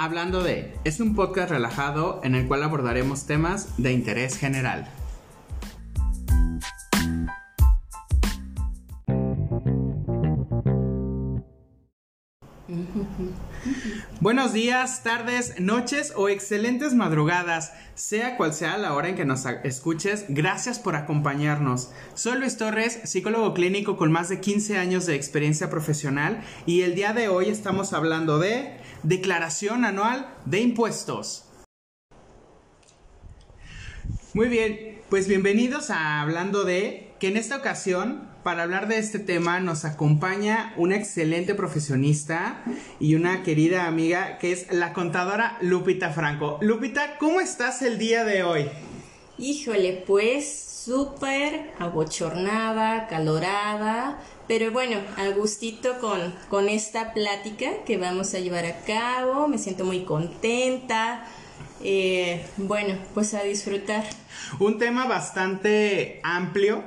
Hablando 0.00 0.44
de, 0.44 0.74
es 0.84 1.00
un 1.00 1.16
podcast 1.16 1.50
relajado 1.50 2.20
en 2.22 2.36
el 2.36 2.46
cual 2.46 2.62
abordaremos 2.62 3.26
temas 3.26 3.82
de 3.82 3.90
interés 3.90 4.38
general. 4.38 4.88
Buenos 14.20 14.52
días, 14.52 15.02
tardes, 15.02 15.58
noches 15.58 16.12
o 16.14 16.28
excelentes 16.28 16.94
madrugadas, 16.94 17.72
sea 17.94 18.36
cual 18.36 18.52
sea 18.52 18.78
la 18.78 18.94
hora 18.94 19.08
en 19.08 19.16
que 19.16 19.24
nos 19.24 19.46
escuches, 19.64 20.26
gracias 20.28 20.78
por 20.78 20.94
acompañarnos. 20.94 21.90
Soy 22.14 22.38
Luis 22.38 22.56
Torres, 22.56 23.00
psicólogo 23.04 23.54
clínico 23.54 23.96
con 23.96 24.12
más 24.12 24.28
de 24.28 24.40
15 24.40 24.78
años 24.78 25.06
de 25.06 25.14
experiencia 25.14 25.70
profesional 25.70 26.42
y 26.66 26.82
el 26.82 26.94
día 26.94 27.12
de 27.12 27.28
hoy 27.28 27.48
estamos 27.48 27.92
hablando 27.92 28.38
de 28.38 28.76
declaración 29.02 29.84
anual 29.84 30.34
de 30.44 30.60
impuestos. 30.60 31.44
Muy 34.34 34.48
bien, 34.48 35.00
pues 35.08 35.26
bienvenidos 35.26 35.90
a 35.90 36.20
Hablando 36.20 36.64
de 36.64 37.12
que 37.18 37.28
en 37.28 37.36
esta 37.36 37.56
ocasión 37.56 38.28
para 38.42 38.62
hablar 38.62 38.88
de 38.88 38.98
este 38.98 39.18
tema 39.18 39.60
nos 39.60 39.84
acompaña 39.84 40.72
una 40.76 40.96
excelente 40.96 41.54
profesionista 41.54 42.62
y 43.00 43.14
una 43.14 43.42
querida 43.42 43.86
amiga 43.86 44.38
que 44.38 44.52
es 44.52 44.72
la 44.72 44.92
contadora 44.92 45.58
Lupita 45.60 46.10
Franco. 46.10 46.58
Lupita, 46.60 47.18
¿cómo 47.18 47.40
estás 47.40 47.82
el 47.82 47.98
día 47.98 48.24
de 48.24 48.44
hoy? 48.44 48.68
Híjole, 49.38 50.04
pues 50.06 50.48
súper 50.84 51.72
abochornada, 51.78 53.06
calorada, 53.08 54.18
pero 54.48 54.72
bueno, 54.72 54.96
al 55.16 55.34
gustito 55.34 55.98
con, 56.00 56.34
con 56.48 56.68
esta 56.68 57.12
plática 57.12 57.84
que 57.86 57.98
vamos 57.98 58.34
a 58.34 58.38
llevar 58.38 58.64
a 58.64 58.80
cabo, 58.80 59.46
me 59.46 59.58
siento 59.58 59.84
muy 59.84 60.04
contenta. 60.04 61.24
Eh, 61.84 62.44
bueno, 62.56 62.94
pues 63.14 63.34
a 63.34 63.42
disfrutar. 63.42 64.04
Un 64.58 64.78
tema 64.78 65.06
bastante 65.06 66.20
amplio, 66.24 66.82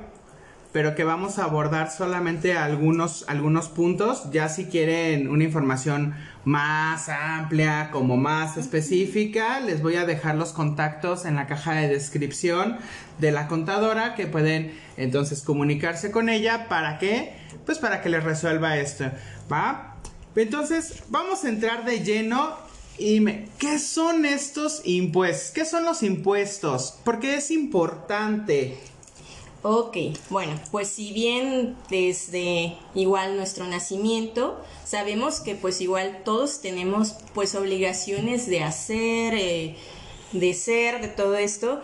pero 0.72 0.96
que 0.96 1.04
vamos 1.04 1.38
a 1.38 1.46
abordar 1.46 1.92
solamente 1.92 2.58
algunos, 2.58 3.26
algunos 3.28 3.70
puntos. 3.70 4.32
Ya 4.32 4.50
si 4.50 4.66
quieren 4.66 5.30
una 5.30 5.44
información 5.44 6.16
más 6.44 7.10
amplia, 7.10 7.90
como 7.92 8.18
más 8.18 8.58
específica, 8.58 9.60
les 9.60 9.82
voy 9.82 9.96
a 9.96 10.06
dejar 10.06 10.36
los 10.36 10.54
contactos 10.54 11.26
en 11.26 11.36
la 11.36 11.46
caja 11.46 11.74
de 11.74 11.88
descripción 11.88 12.78
de 13.20 13.32
la 13.32 13.48
contadora 13.48 14.16
que 14.16 14.26
pueden 14.26 14.74
entonces 14.98 15.42
comunicarse 15.44 16.12
con 16.12 16.30
ella 16.30 16.68
para 16.68 16.98
que, 16.98 17.34
pues 17.66 17.80
para 17.80 18.02
que 18.02 18.10
les 18.10 18.24
resuelva 18.24 18.78
esto, 18.78 19.06
¿va? 19.52 19.96
Entonces, 20.36 21.04
vamos 21.10 21.44
a 21.44 21.50
entrar 21.50 21.86
de 21.86 22.04
lleno 22.04 22.56
y 22.98 23.20
me, 23.20 23.50
¿qué 23.58 23.80
son 23.80 24.26
estos 24.26 24.82
impuestos? 24.86 25.52
¿Qué 25.52 25.66
son 25.66 25.86
los 25.86 26.04
impuestos? 26.04 26.96
Porque 27.04 27.36
es 27.36 27.52
importante 27.52 28.78
Ok, 29.64 29.96
bueno, 30.32 30.60
pues 30.72 30.88
si 30.88 31.14
bien 31.14 31.76
desde 31.92 32.76
igual 32.96 33.38
nuestro 33.38 33.68
nacimiento 33.68 34.60
sabemos 34.86 35.40
que 35.40 35.54
pues 35.54 35.82
igual 35.82 36.24
todos 36.26 36.62
tenemos 36.62 37.14
pues 37.36 37.54
obligaciones 37.54 38.48
de 38.48 38.64
hacer, 38.64 39.36
eh, 39.36 39.76
de 40.32 40.54
ser, 40.56 41.00
de 41.02 41.10
todo 41.10 41.36
esto, 41.36 41.80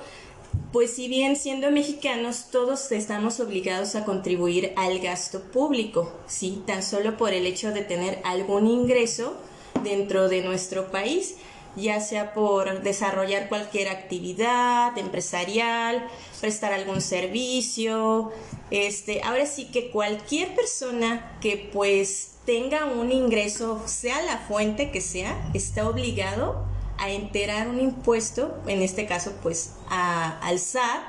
pues 0.72 0.94
si 0.94 1.08
bien 1.08 1.36
siendo 1.36 1.72
mexicanos 1.72 2.48
todos 2.52 2.92
estamos 2.92 3.40
obligados 3.40 3.96
a 3.96 4.06
contribuir 4.06 4.74
al 4.76 5.00
gasto 5.00 5.42
público, 5.42 6.12
¿sí? 6.28 6.62
Tan 6.66 6.84
solo 6.84 7.18
por 7.18 7.34
el 7.34 7.46
hecho 7.46 7.72
de 7.72 7.82
tener 7.82 8.20
algún 8.24 8.68
ingreso 8.68 9.36
dentro 9.84 10.30
de 10.30 10.42
nuestro 10.42 10.92
país 10.92 11.36
ya 11.78 12.02
sea 12.02 12.34
por 12.34 12.82
desarrollar 12.82 13.50
cualquier 13.50 13.90
actividad 13.90 14.98
empresarial, 14.98 16.08
prestar 16.42 16.74
algún 16.74 17.02
servicio. 17.02 18.32
Este, 18.72 19.22
ahora 19.22 19.46
sí 19.46 19.66
que 19.66 19.92
cualquier 19.92 20.56
persona 20.56 21.38
que 21.40 21.70
pues 21.72 22.38
tenga 22.46 22.86
un 22.86 23.12
ingreso, 23.12 23.82
sea 23.86 24.22
la 24.24 24.40
fuente 24.40 24.92
que 24.92 25.02
sea, 25.02 25.52
está 25.54 25.88
obligado 25.88 26.66
a 26.98 27.10
enterar 27.12 27.68
un 27.68 27.80
impuesto, 27.80 28.62
en 28.68 28.82
este 28.82 29.06
caso 29.06 29.34
pues 29.42 29.74
a, 29.90 30.40
al 30.40 30.60
SAT, 30.60 31.02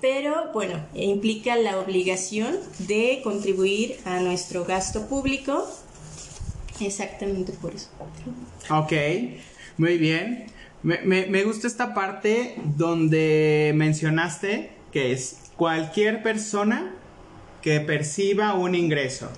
pero 0.00 0.52
bueno, 0.52 0.84
implica 0.94 1.56
la 1.56 1.78
obligación 1.78 2.56
de 2.80 3.20
contribuir 3.24 3.98
a 4.04 4.20
nuestro 4.20 4.64
gasto 4.64 5.08
público. 5.08 5.66
Exactamente 6.80 7.52
por 7.52 7.74
eso. 7.74 7.88
Ok. 8.70 8.92
Muy 9.78 9.98
bien. 9.98 10.46
Me, 10.82 10.98
me, 10.98 11.42
gusta 11.44 11.66
esta 11.66 11.94
parte 11.94 12.54
donde 12.76 13.72
mencionaste 13.74 14.70
que 14.92 15.12
es 15.12 15.38
cualquier 15.56 16.22
persona 16.22 16.94
que 17.62 17.80
perciba 17.80 18.54
un 18.54 18.74
ingreso, 18.74 19.28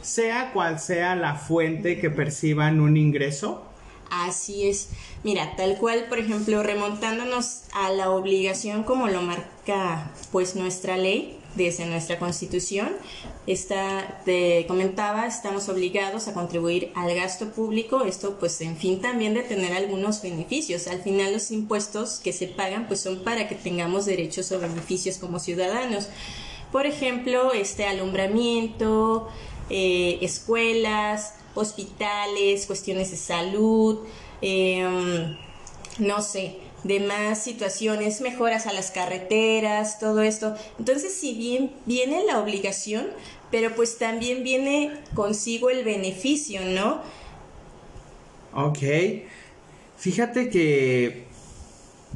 sea 0.00 0.52
cual 0.52 0.78
sea 0.78 1.14
la 1.16 1.34
fuente 1.34 1.98
que 1.98 2.08
perciban 2.08 2.80
un 2.80 2.96
ingreso. 2.96 3.66
Así 4.10 4.68
es. 4.68 4.88
Mira, 5.22 5.56
tal 5.56 5.78
cual, 5.78 6.06
por 6.08 6.18
ejemplo, 6.18 6.62
remontándonos 6.62 7.62
a 7.72 7.90
la 7.90 8.10
obligación 8.10 8.84
como 8.84 9.08
lo 9.08 9.22
marca 9.22 10.10
pues 10.30 10.54
nuestra 10.56 10.96
ley, 10.96 11.38
desde 11.54 11.86
nuestra 11.86 12.18
constitución. 12.18 12.90
Está, 13.46 14.22
te 14.24 14.66
comentaba, 14.66 15.26
estamos 15.26 15.68
obligados 15.68 16.28
a 16.28 16.34
contribuir 16.34 16.90
al 16.94 17.14
gasto 17.14 17.50
público, 17.50 18.04
esto 18.04 18.38
pues 18.38 18.60
en 18.60 18.76
fin 18.76 19.00
también 19.00 19.34
de 19.34 19.42
tener 19.42 19.72
algunos 19.72 20.22
beneficios. 20.22 20.86
Al 20.86 21.02
final 21.02 21.32
los 21.32 21.50
impuestos 21.50 22.20
que 22.20 22.32
se 22.32 22.46
pagan 22.48 22.86
pues 22.88 23.00
son 23.00 23.22
para 23.22 23.48
que 23.48 23.54
tengamos 23.54 24.06
derechos 24.06 24.50
o 24.52 24.60
beneficios 24.60 25.18
como 25.18 25.38
ciudadanos. 25.38 26.08
Por 26.72 26.86
ejemplo, 26.86 27.52
este 27.52 27.86
alumbramiento, 27.86 29.28
eh, 29.70 30.18
escuelas, 30.22 31.34
hospitales, 31.54 32.66
cuestiones 32.66 33.10
de 33.10 33.16
salud, 33.16 34.00
em, 34.40 35.36
no 35.98 36.22
sé, 36.22 36.58
demás 36.84 37.42
situaciones, 37.42 38.20
mejoras 38.20 38.66
a 38.66 38.72
las 38.72 38.90
carreteras, 38.90 39.98
todo 39.98 40.22
esto. 40.22 40.54
Entonces, 40.78 41.14
si 41.14 41.34
bien 41.34 41.72
viene 41.86 42.24
la 42.24 42.38
obligación, 42.38 43.06
pero 43.50 43.74
pues 43.74 43.98
también 43.98 44.42
viene 44.42 45.00
consigo 45.14 45.70
el 45.70 45.84
beneficio, 45.84 46.60
¿no? 46.64 47.00
Ok. 48.52 48.78
Fíjate 49.96 50.50
que 50.50 51.24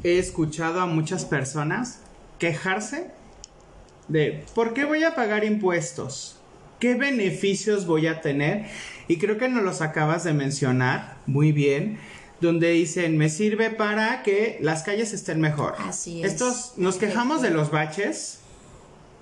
he 0.03 0.19
escuchado 0.19 0.79
a 0.81 0.85
muchas 0.85 1.25
personas 1.25 1.99
quejarse 2.37 3.11
de 4.07 4.43
¿por 4.55 4.73
qué 4.73 4.85
voy 4.85 5.03
a 5.03 5.15
pagar 5.15 5.43
impuestos? 5.43 6.38
¿Qué 6.79 6.95
beneficios 6.95 7.85
voy 7.85 8.07
a 8.07 8.21
tener? 8.21 8.65
Y 9.07 9.17
creo 9.17 9.37
que 9.37 9.49
nos 9.49 9.63
los 9.63 9.81
acabas 9.81 10.23
de 10.23 10.33
mencionar 10.33 11.17
muy 11.25 11.51
bien 11.51 11.99
donde 12.41 12.71
dicen, 12.71 13.17
me 13.17 13.29
sirve 13.29 13.69
para 13.69 14.23
que 14.23 14.57
las 14.61 14.83
calles 14.83 15.13
estén 15.13 15.41
mejor. 15.41 15.75
Así 15.79 16.23
es. 16.23 16.33
Estos, 16.33 16.73
nos 16.77 16.95
quejamos 16.95 17.41
de 17.41 17.49
los 17.49 17.69
baches, 17.69 18.39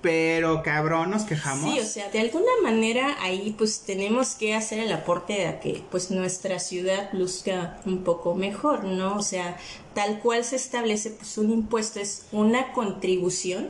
pero 0.00 0.62
cabrón 0.62 1.10
nos 1.10 1.24
quejamos. 1.24 1.74
Sí, 1.74 1.80
o 1.80 1.84
sea, 1.84 2.08
de 2.10 2.20
alguna 2.20 2.52
manera 2.62 3.16
ahí 3.20 3.54
pues 3.58 3.80
tenemos 3.80 4.34
que 4.36 4.54
hacer 4.54 4.78
el 4.78 4.92
aporte 4.92 5.32
de 5.32 5.58
que 5.58 5.82
pues 5.90 6.10
nuestra 6.10 6.60
ciudad 6.60 7.10
luzca 7.12 7.80
un 7.84 8.04
poco 8.04 8.34
mejor, 8.34 8.84
¿no? 8.84 9.16
O 9.16 9.22
sea, 9.22 9.56
tal 9.94 10.20
cual 10.20 10.44
se 10.44 10.56
establece 10.56 11.10
pues 11.10 11.36
un 11.38 11.50
impuesto 11.50 11.98
es 11.98 12.26
una 12.30 12.72
contribución 12.72 13.68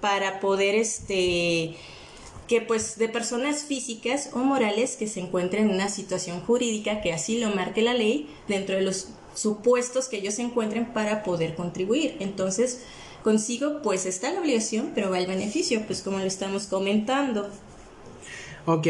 para 0.00 0.40
poder 0.40 0.76
este 0.76 1.76
que 2.48 2.62
pues 2.62 2.98
de 2.98 3.08
personas 3.08 3.62
físicas 3.62 4.30
o 4.32 4.38
morales 4.38 4.96
que 4.96 5.06
se 5.06 5.20
encuentren 5.20 5.66
en 5.66 5.74
una 5.74 5.90
situación 5.90 6.40
jurídica 6.40 7.02
que 7.02 7.12
así 7.12 7.38
lo 7.38 7.54
marque 7.54 7.82
la 7.82 7.94
ley 7.94 8.34
dentro 8.48 8.74
de 8.74 8.82
los 8.82 9.10
supuestos 9.34 10.08
que 10.08 10.16
ellos 10.16 10.34
se 10.34 10.42
encuentren 10.42 10.86
para 10.86 11.22
poder 11.22 11.54
contribuir. 11.54 12.16
Entonces, 12.20 12.84
consigo 13.22 13.82
pues 13.82 14.06
está 14.06 14.32
la 14.32 14.40
obligación, 14.40 14.92
pero 14.94 15.10
va 15.10 15.18
el 15.18 15.26
beneficio, 15.26 15.82
pues 15.86 16.02
como 16.02 16.18
lo 16.18 16.24
estamos 16.24 16.66
comentando. 16.66 17.50
Ok, 18.64 18.86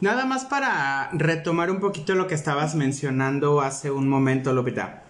nada 0.00 0.24
más 0.24 0.46
para 0.46 1.10
retomar 1.12 1.70
un 1.70 1.80
poquito 1.80 2.14
lo 2.14 2.26
que 2.26 2.34
estabas 2.34 2.74
mencionando 2.74 3.60
hace 3.60 3.90
un 3.90 4.08
momento, 4.08 4.54
Lupita. 4.54 5.04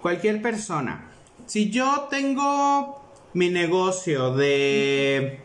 Cualquier 0.00 0.40
persona, 0.40 1.10
si 1.46 1.70
yo 1.70 2.08
tengo 2.10 3.02
mi 3.34 3.50
negocio 3.50 4.34
de 4.34 5.40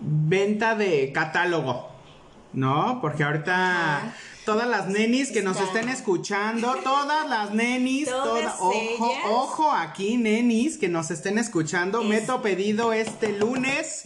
venta 0.00 0.74
de 0.74 1.12
catálogo, 1.12 1.90
¿no? 2.52 3.00
Porque 3.00 3.24
ahorita 3.24 4.12
todas 4.48 4.66
las 4.66 4.88
nenis 4.88 5.30
que 5.30 5.42
nos 5.42 5.60
estén 5.60 5.90
escuchando, 5.90 6.74
todas 6.82 7.28
las 7.28 7.52
nenis, 7.52 8.06
Todas 8.08 8.56
toda- 8.56 8.56
ojo, 8.58 9.12
ojo 9.30 9.70
aquí 9.72 10.16
nenis 10.16 10.78
que 10.78 10.88
nos 10.88 11.10
estén 11.10 11.36
escuchando, 11.36 12.00
Es- 12.00 12.08
meto 12.08 12.40
pedido 12.40 12.94
este 12.94 13.32
lunes 13.38 14.04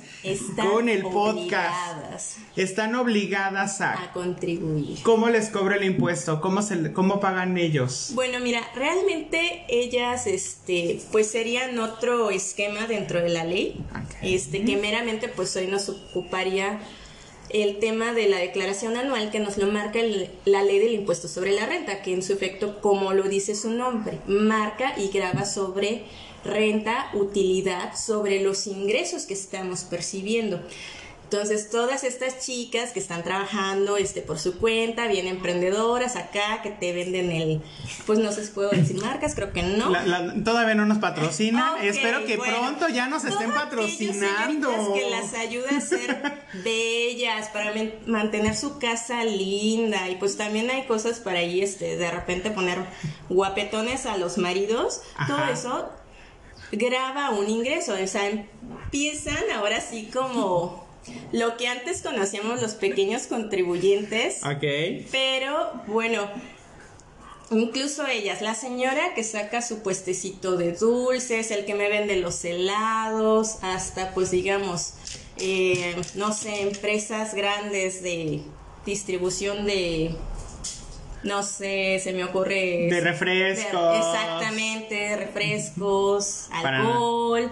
con 0.57 0.89
el 0.89 1.03
podcast. 1.03 1.93
obligadas 1.93 2.37
Están 2.57 2.97
obligadas 2.97 3.81
a 3.81 3.93
a 4.03 4.13
contribuir. 4.13 4.99
¿Cómo 5.05 5.29
les 5.29 5.49
cobra 5.49 5.77
el 5.77 5.85
impuesto? 5.85 6.41
¿Cómo 6.41 6.61
se 6.63 6.93
cómo 6.93 7.21
pagan 7.21 7.57
ellos? 7.57 8.11
Bueno, 8.15 8.41
mira, 8.41 8.61
realmente 8.75 9.65
ellas, 9.69 10.27
este, 10.27 11.01
pues 11.13 11.31
serían 11.31 11.79
otro 11.79 12.31
esquema 12.31 12.87
dentro 12.89 13.21
de 13.23 13.29
la 13.29 13.45
ley, 13.45 13.81
este, 14.23 14.65
que 14.65 14.77
meramente, 14.77 15.29
pues 15.29 15.55
hoy 15.57 15.69
nos 15.69 15.89
ocuparía 15.89 16.81
el 17.51 17.79
tema 17.79 18.13
de 18.13 18.29
la 18.29 18.39
declaración 18.39 18.97
anual 18.97 19.31
que 19.31 19.41
nos 19.41 19.59
lo 19.59 19.67
marca 19.67 20.01
la 20.45 20.63
ley 20.63 20.79
del 20.79 20.95
impuesto 20.95 21.29
sobre 21.29 21.53
la 21.53 21.67
renta, 21.67 22.03
que 22.03 22.13
en 22.13 22.23
su 22.23 22.33
efecto, 22.33 22.81
como 22.81 23.13
lo 23.13 23.25
dice 23.25 23.55
su 23.55 23.71
nombre, 23.71 24.19
marca 24.27 24.95
y 24.97 25.09
graba 25.09 25.45
sobre 25.45 26.05
renta, 26.45 27.11
utilidad, 27.15 27.95
sobre 27.97 28.41
los 28.43 28.67
ingresos 28.67 29.27
que 29.27 29.35
estamos 29.35 29.85
percibiendo. 29.85 30.61
Entonces, 31.33 31.71
todas 31.71 32.05
estas 32.05 32.41
chicas 32.45 32.91
que 32.93 33.01
están 33.01 33.23
trabajando 33.25 33.97
este, 33.97 34.21
por 34.21 34.39
su 34.39 34.59
cuenta, 34.59 35.07
bien 35.07 35.27
emprendedoras 35.27 36.15
acá, 36.17 36.61
que 36.63 36.69
te 36.71 36.93
venden 36.93 37.31
el, 37.33 37.63
pues 38.07 38.19
no 38.19 38.31
sé 38.33 38.45
si 38.45 38.53
puedo 38.53 38.69
decir 38.69 39.01
marcas, 39.01 39.35
creo 39.35 39.51
que 39.51 39.63
no. 39.63 39.89
La- 39.89 40.05
la- 40.05 40.35
todavía 40.45 40.75
no 40.75 40.85
nos 40.85 40.99
patrocinan. 40.99 41.75
Ok, 41.77 41.85
Espero 41.85 42.27
que 42.27 42.37
bueno, 42.37 42.59
pronto 42.61 42.89
ya 42.91 43.09
nos 43.09 43.25
estén 43.25 43.51
patrocinando. 43.51 44.93
que 44.93 45.09
las 45.09 45.33
ayuda 45.33 45.71
a 45.75 45.81
ser 45.81 46.43
bellas, 46.65 47.49
para 47.49 47.73
mantener 48.07 48.55
su 48.55 48.79
casa 48.79 49.25
linda 49.25 50.11
y 50.11 50.17
pues 50.17 50.37
también 50.37 50.69
hay 50.71 50.83
cosas 50.85 51.19
para 51.19 51.39
ahí, 51.39 51.63
este, 51.63 51.97
de 51.97 52.11
repente 52.11 52.51
poner 52.51 52.77
guapetones 53.31 54.05
a 54.05 54.19
los 54.19 54.37
maridos, 54.37 55.01
todo 55.27 55.45
eso 55.51 55.89
graba 56.73 57.31
un 57.31 57.49
ingreso, 57.49 57.95
o 58.03 58.07
sea, 58.07 58.29
empiezan 58.29 59.37
ahora 59.55 59.81
sí 59.81 60.11
como 60.13 60.82
lo 61.33 61.57
que 61.57 61.67
antes 61.69 62.03
conocíamos 62.03 62.61
los 62.63 62.73
pequeños 62.75 63.23
contribuyentes, 63.27 64.43
Ok. 64.45 65.09
pero 65.11 65.73
bueno, 65.89 66.29
incluso 67.51 68.07
ellas, 68.07 68.41
la 68.41 68.55
señora 68.55 69.15
que 69.15 69.25
saca 69.25 69.63
su 69.63 69.83
puestecito 69.83 70.57
de 70.57 70.73
dulces, 70.73 71.51
el 71.51 71.65
que 71.65 71.75
me 71.75 71.89
vende 71.89 72.17
los 72.17 72.45
helados, 72.45 73.57
hasta 73.63 74.15
pues 74.15 74.31
digamos, 74.31 74.95
eh, 75.39 75.97
no 76.15 76.33
sé, 76.33 76.63
empresas 76.63 77.35
grandes 77.35 78.03
de 78.03 78.43
distribución 78.87 79.67
de, 79.67 80.15
no 81.25 81.43
sé, 81.43 82.01
se 82.03 82.13
me 82.13 82.25
ocurre... 82.25 82.89
De 82.91 83.01
refrescos. 83.01 83.93
de- 83.93 83.99
exactamente, 83.99 85.17
refrescos, 85.17 86.47
Para- 86.63 86.79
alcohol, 86.81 87.51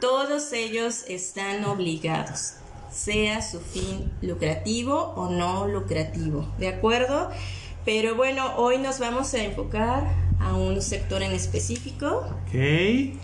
todos 0.00 0.52
ellos 0.52 1.04
están 1.08 1.64
obligados 1.64 2.54
sea 2.96 3.42
su 3.42 3.60
fin 3.60 4.10
lucrativo 4.22 5.12
o 5.16 5.28
no 5.30 5.68
lucrativo, 5.68 6.46
¿de 6.58 6.68
acuerdo? 6.68 7.30
Pero 7.84 8.16
bueno, 8.16 8.56
hoy 8.56 8.78
nos 8.78 8.98
vamos 8.98 9.32
a 9.34 9.44
enfocar 9.44 10.04
a 10.40 10.54
un 10.54 10.80
sector 10.82 11.22
en 11.22 11.32
específico 11.32 12.26
Ok, 12.48 12.54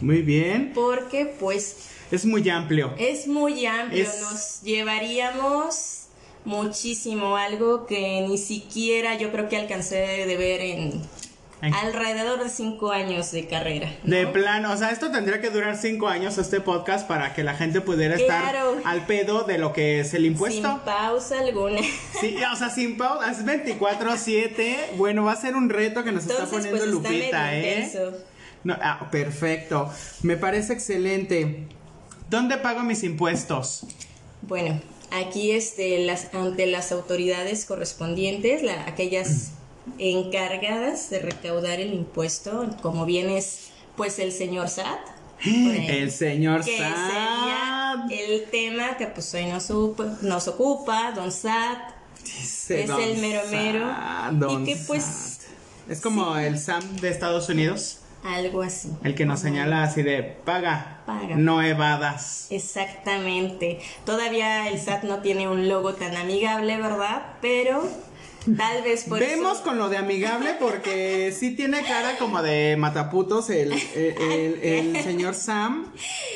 muy 0.02 0.22
bien. 0.22 0.72
porque 0.74 1.26
pues 1.26 1.76
Es 2.10 2.24
muy 2.24 2.48
amplio. 2.48 2.94
es 2.98 3.26
muy 3.26 3.66
amplio, 3.66 4.02
Es- 4.04 4.20
nos 4.20 4.60
llevaríamos 4.62 5.98
muchísimo, 6.44 7.36
algo 7.36 7.86
que 7.86 8.24
ni 8.28 8.36
siquiera 8.38 9.16
yo 9.16 9.30
creo 9.32 9.48
que 9.48 9.56
alcancé 9.56 9.96
de 10.26 10.36
ver 10.36 10.60
en 10.60 11.02
Ay. 11.62 11.72
alrededor 11.82 12.42
de 12.42 12.50
cinco 12.50 12.90
años 12.92 13.30
de 13.30 13.46
carrera. 13.46 13.90
¿no? 14.04 14.14
De 14.16 14.26
plano, 14.26 14.72
o 14.72 14.76
sea, 14.76 14.90
esto 14.90 15.10
tendría 15.10 15.40
que 15.40 15.48
durar 15.50 15.76
cinco 15.76 16.08
años 16.08 16.36
este 16.36 16.60
podcast 16.60 17.06
para 17.08 17.32
que 17.34 17.42
la 17.44 17.54
gente 17.54 17.80
pudiera 17.80 18.16
Claro. 18.16 18.76
estar 18.78 18.92
al 18.92 19.06
pedo 19.06 19.44
de 19.44 19.58
lo 19.58 19.72
que 19.72 20.00
es 20.00 20.12
el 20.14 20.22
Sin 20.22 20.32
impuesto. 20.32 20.80
pausa 20.84 21.38
alguna. 21.38 21.80
Sí, 22.20 22.36
o 22.52 22.56
sea, 22.56 22.68
sin 22.68 22.96
pausa, 22.96 23.30
es 23.30 23.44
24-7. 23.44 24.76
Bueno, 24.96 25.24
va 25.24 25.32
a 25.32 25.36
ser 25.36 25.54
un 25.56 25.70
reto 25.70 26.02
que 26.04 26.12
nos 26.12 26.22
está 26.24 26.42
Entonces, 26.42 26.56
poniendo 26.70 26.78
pues 26.78 26.90
Lupita, 27.12 27.56
¿eh? 27.56 27.90
No, 28.64 28.76
ah, 28.80 29.08
perfecto. 29.10 29.90
Me 30.22 30.36
parece 30.36 30.72
excelente. 30.72 31.66
¿Dónde 32.30 32.56
pago 32.58 32.80
mis 32.82 33.02
impuestos? 33.02 33.86
Bueno, 34.42 34.80
aquí 35.10 35.52
este, 35.52 35.98
las, 36.04 36.32
ante 36.34 36.66
las 36.66 36.92
autoridades 36.92 37.64
correspondientes, 37.66 38.62
la- 38.62 38.86
aquellas 38.86 39.50
encargadas 39.98 41.10
de 41.10 41.18
recaudar 41.20 41.80
el 41.80 41.92
impuesto, 41.94 42.68
como 42.82 43.04
bien 43.04 43.30
es 43.30 43.70
pues 43.96 44.18
el 44.18 44.32
señor 44.32 44.68
SAT. 44.68 44.98
El 45.44 46.10
señor 46.12 46.64
que 46.64 46.78
SAT. 46.78 46.94
sería 46.96 48.06
el 48.10 48.44
tema 48.50 48.96
que 48.96 49.08
pues 49.08 49.34
hoy 49.34 49.46
nos, 49.46 49.70
ocupa- 49.70 50.16
nos 50.22 50.46
ocupa, 50.48 51.10
don 51.12 51.32
SAT. 51.32 51.78
Dice 52.24 52.82
es 52.82 52.88
Don 52.88 53.00
el 53.00 53.18
mero 53.18 53.40
mero. 53.50 53.90
Don 54.32 54.62
Y 54.62 54.66
que, 54.66 54.76
pues. 54.86 55.40
Es 55.88 56.00
como 56.00 56.36
el 56.36 56.58
SAM 56.60 56.96
de 56.98 57.08
Estados 57.08 57.48
Unidos, 57.48 57.98
Algo 58.22 58.62
así. 58.62 58.88
el 59.02 59.16
que 59.16 59.26
nos 59.26 59.40
Ajá. 59.40 59.48
señala 59.48 59.82
así 59.82 60.02
de 60.04 60.22
paga, 60.22 61.00
Paga. 61.06 61.34
no 61.34 61.60
evadas. 61.60 62.46
Exactamente. 62.50 63.80
Todavía 64.06 64.68
el 64.68 64.78
SAT 64.80 65.02
no 65.02 65.18
tiene 65.22 65.48
un 65.48 65.68
logo 65.68 65.94
tan 65.94 66.16
amigable, 66.16 66.76
¿verdad? 66.80 67.22
Pero 67.42 67.82
tal 68.56 68.82
vez 68.82 69.04
por 69.04 69.18
Vemos 69.20 69.54
eso... 69.58 69.62
con 69.64 69.78
lo 69.78 69.88
de 69.88 69.96
amigable 69.98 70.54
porque 70.58 71.32
sí 71.38 71.52
tiene 71.56 71.82
cara 71.82 72.16
como 72.18 72.42
de 72.42 72.76
mataputos 72.78 73.50
el, 73.50 73.72
el, 73.72 74.14
el- 74.20 74.62
el 74.94 75.02
señor 75.04 75.34
Sam, 75.34 75.86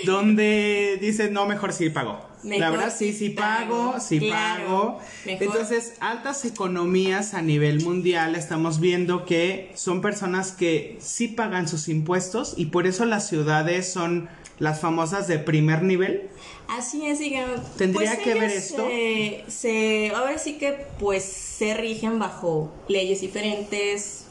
donde 0.04 0.98
dice, 1.00 1.30
no, 1.30 1.46
mejor 1.46 1.72
sí 1.72 1.90
pago. 1.90 2.20
La 2.42 2.50
Mejor 2.70 2.78
verdad, 2.78 2.94
sí, 2.96 3.12
sí 3.12 3.18
sí 3.18 3.28
pago, 3.30 3.92
pago, 3.92 4.00
sí 4.00 4.20
claro. 4.20 4.64
pago. 4.64 5.00
Mejor. 5.24 5.42
Entonces, 5.46 5.94
altas 6.00 6.44
economías 6.44 7.34
a 7.34 7.42
nivel 7.42 7.82
mundial 7.82 8.36
estamos 8.36 8.78
viendo 8.78 9.24
que 9.24 9.72
son 9.74 10.00
personas 10.00 10.52
que 10.52 10.96
sí 11.00 11.26
pagan 11.28 11.66
sus 11.66 11.88
impuestos 11.88 12.54
y 12.56 12.66
por 12.66 12.86
eso 12.86 13.04
las 13.04 13.26
ciudades 13.28 13.92
son 13.92 14.28
las 14.58 14.80
famosas 14.80 15.26
de 15.28 15.38
primer 15.38 15.82
nivel. 15.82 16.28
Así 16.68 17.06
es, 17.06 17.18
digamos. 17.18 17.60
¿Tendría 17.76 18.10
pues 18.14 18.24
que 18.24 18.34
ver 18.34 18.50
esto? 18.50 18.86
Se, 18.88 19.44
se- 19.48 20.12
ahora 20.14 20.38
sí 20.38 20.58
que 20.58 20.86
pues 20.98 21.24
se 21.24 21.74
rigen 21.74 22.18
bajo 22.18 22.70
leyes 22.88 23.20
diferentes, 23.20 24.24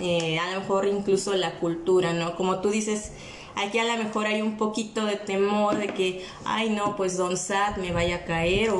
eh, 0.00 0.38
a 0.38 0.52
lo 0.54 0.60
mejor 0.60 0.86
incluso 0.86 1.34
la 1.34 1.58
cultura, 1.58 2.12
¿no? 2.14 2.34
Como 2.36 2.60
tú 2.60 2.70
dices, 2.70 3.12
aquí 3.56 3.78
a 3.78 3.84
lo 3.84 4.02
mejor 4.02 4.26
hay 4.26 4.40
un 4.40 4.56
poquito 4.56 5.04
de 5.04 5.16
temor 5.16 5.76
de 5.76 5.88
que, 5.88 6.24
ay 6.44 6.70
no, 6.70 6.96
pues 6.96 7.16
Don 7.16 7.36
Sat 7.36 7.76
me 7.76 7.92
vaya 7.92 8.16
a 8.16 8.24
caer 8.24 8.70
o, 8.70 8.78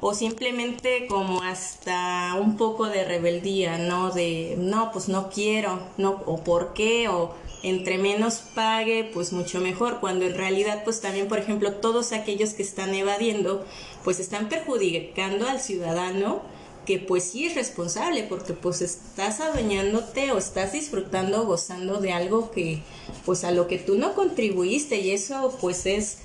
o 0.00 0.14
simplemente 0.14 1.06
como 1.08 1.42
hasta 1.42 2.34
un 2.38 2.56
poco 2.58 2.86
de 2.88 3.04
rebeldía, 3.04 3.78
¿no? 3.78 4.10
De, 4.10 4.56
no, 4.58 4.92
pues 4.92 5.08
no 5.08 5.30
quiero, 5.30 5.80
no, 5.96 6.22
o 6.26 6.44
por 6.44 6.74
qué, 6.74 7.08
o 7.08 7.34
entre 7.62 7.98
menos 7.98 8.42
pague, 8.54 9.10
pues 9.12 9.32
mucho 9.32 9.60
mejor, 9.60 10.00
cuando 10.00 10.26
en 10.26 10.34
realidad, 10.34 10.82
pues 10.84 11.00
también, 11.00 11.28
por 11.28 11.38
ejemplo, 11.38 11.74
todos 11.74 12.12
aquellos 12.12 12.54
que 12.54 12.62
están 12.62 12.94
evadiendo, 12.94 13.64
pues 14.04 14.20
están 14.20 14.48
perjudicando 14.48 15.48
al 15.48 15.60
ciudadano 15.60 16.42
que 16.86 16.98
pues 16.98 17.24
sí 17.24 17.46
es 17.46 17.54
responsable 17.54 18.24
porque 18.24 18.54
pues 18.54 18.80
estás 18.80 19.40
adueñándote 19.40 20.32
o 20.32 20.38
estás 20.38 20.72
disfrutando, 20.72 21.44
gozando 21.44 22.00
de 22.00 22.12
algo 22.12 22.50
que 22.50 22.82
pues 23.26 23.44
a 23.44 23.50
lo 23.50 23.68
que 23.68 23.78
tú 23.78 23.96
no 23.96 24.14
contribuiste 24.14 24.96
y 24.98 25.10
eso 25.10 25.56
pues 25.60 25.86
es 25.86 26.18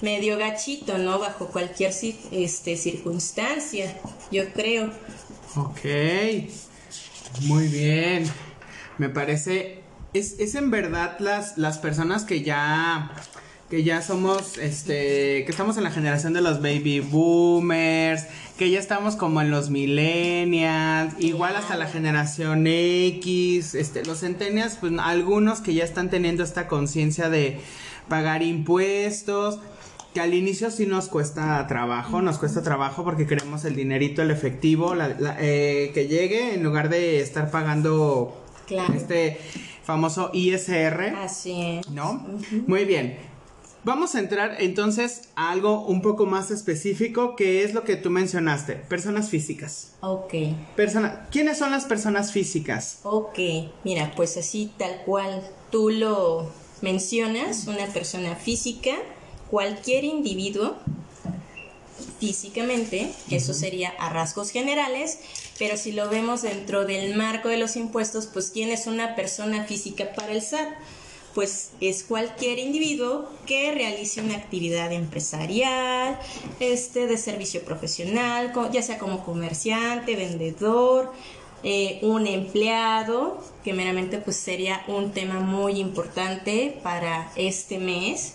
medio 0.00 0.38
gachito, 0.38 0.98
¿no? 0.98 1.18
Bajo 1.18 1.48
cualquier 1.48 1.92
este, 2.30 2.76
circunstancia, 2.76 3.96
yo 4.32 4.50
creo. 4.52 4.90
Ok, 5.56 5.80
muy 7.42 7.68
bien. 7.68 8.28
Me 8.98 9.08
parece, 9.08 9.82
es, 10.14 10.36
es 10.38 10.54
en 10.54 10.70
verdad 10.70 11.16
las, 11.20 11.58
las 11.58 11.78
personas 11.78 12.24
que 12.24 12.42
ya, 12.42 13.10
que 13.70 13.84
ya 13.84 14.00
somos, 14.02 14.58
este, 14.58 15.44
que 15.44 15.48
estamos 15.48 15.76
en 15.76 15.84
la 15.84 15.90
generación 15.90 16.32
de 16.32 16.40
los 16.40 16.60
baby 16.62 17.00
boomers, 17.00 18.24
que 18.58 18.70
ya 18.70 18.78
estamos 18.78 19.16
como 19.16 19.40
en 19.40 19.50
los 19.50 19.70
millennials, 19.70 21.14
igual 21.18 21.56
hasta 21.56 21.76
la 21.76 21.86
generación 21.86 22.64
X, 22.66 23.74
este, 23.74 24.04
los 24.04 24.20
centennials, 24.20 24.76
pues 24.80 24.92
algunos 24.98 25.60
que 25.60 25.74
ya 25.74 25.84
están 25.84 26.10
teniendo 26.10 26.42
esta 26.42 26.66
conciencia 26.68 27.28
de 27.28 27.60
pagar 28.08 28.42
impuestos. 28.42 29.60
Que 30.14 30.20
al 30.22 30.32
inicio 30.32 30.70
sí 30.70 30.86
nos 30.86 31.08
cuesta 31.08 31.64
trabajo, 31.66 32.22
nos 32.22 32.38
cuesta 32.38 32.62
trabajo 32.62 33.04
porque 33.04 33.26
queremos 33.26 33.66
el 33.66 33.76
dinerito, 33.76 34.22
el 34.22 34.30
efectivo, 34.30 34.94
la- 34.94 35.14
eh, 35.38 35.90
que 35.92 36.08
llegue 36.08 36.54
en 36.54 36.62
lugar 36.64 36.88
de 36.88 37.20
estar 37.20 37.50
pagando 37.50 38.34
Claro. 38.68 38.94
este 38.94 39.40
famoso 39.82 40.30
ISR, 40.32 41.14
Así 41.16 41.60
es. 41.60 41.88
¿no? 41.88 42.26
Muy 42.66 42.84
bien. 42.84 43.18
Vamos 43.84 44.14
a 44.14 44.18
entrar 44.18 44.56
entonces 44.60 45.30
a 45.34 45.50
algo 45.50 45.86
un 45.86 46.02
poco 46.02 46.26
más 46.26 46.50
específico, 46.50 47.36
que 47.36 47.64
es 47.64 47.72
lo 47.72 47.84
que 47.84 47.96
tú 47.96 48.10
mencionaste, 48.10 48.74
personas 48.74 49.30
físicas. 49.30 49.94
Ok. 50.00 50.34
Persona 50.76 51.26
¿Quiénes 51.30 51.56
son 51.58 51.70
las 51.70 51.86
personas 51.86 52.32
físicas? 52.32 53.00
Ok, 53.04 53.38
mira, 53.84 54.12
pues 54.14 54.36
así 54.36 54.70
tal 54.76 55.02
cual 55.06 55.42
tú 55.70 55.88
lo 55.90 56.50
mencionas, 56.82 57.66
una 57.66 57.86
persona 57.86 58.34
física, 58.34 58.92
cualquier 59.50 60.04
individuo 60.04 60.76
físicamente, 62.18 63.12
eso 63.30 63.54
sería 63.54 63.90
a 63.98 64.10
rasgos 64.10 64.50
generales, 64.50 65.20
pero 65.58 65.76
si 65.76 65.92
lo 65.92 66.08
vemos 66.08 66.42
dentro 66.42 66.84
del 66.84 67.16
marco 67.16 67.48
de 67.48 67.56
los 67.56 67.76
impuestos, 67.76 68.26
pues 68.26 68.50
¿quién 68.50 68.70
es 68.70 68.86
una 68.86 69.16
persona 69.16 69.64
física 69.64 70.12
para 70.14 70.32
el 70.32 70.40
SAT? 70.40 70.68
Pues 71.34 71.70
es 71.80 72.04
cualquier 72.04 72.58
individuo 72.58 73.28
que 73.46 73.72
realice 73.72 74.20
una 74.20 74.36
actividad 74.36 74.92
empresarial, 74.92 76.18
este, 76.58 77.06
de 77.06 77.18
servicio 77.18 77.62
profesional, 77.62 78.52
ya 78.72 78.82
sea 78.82 78.98
como 78.98 79.24
comerciante, 79.24 80.16
vendedor, 80.16 81.12
eh, 81.64 81.98
un 82.02 82.26
empleado, 82.26 83.42
que 83.64 83.72
meramente 83.72 84.18
pues 84.18 84.36
sería 84.36 84.84
un 84.86 85.12
tema 85.12 85.40
muy 85.40 85.80
importante 85.80 86.78
para 86.82 87.32
este 87.36 87.78
mes, 87.78 88.34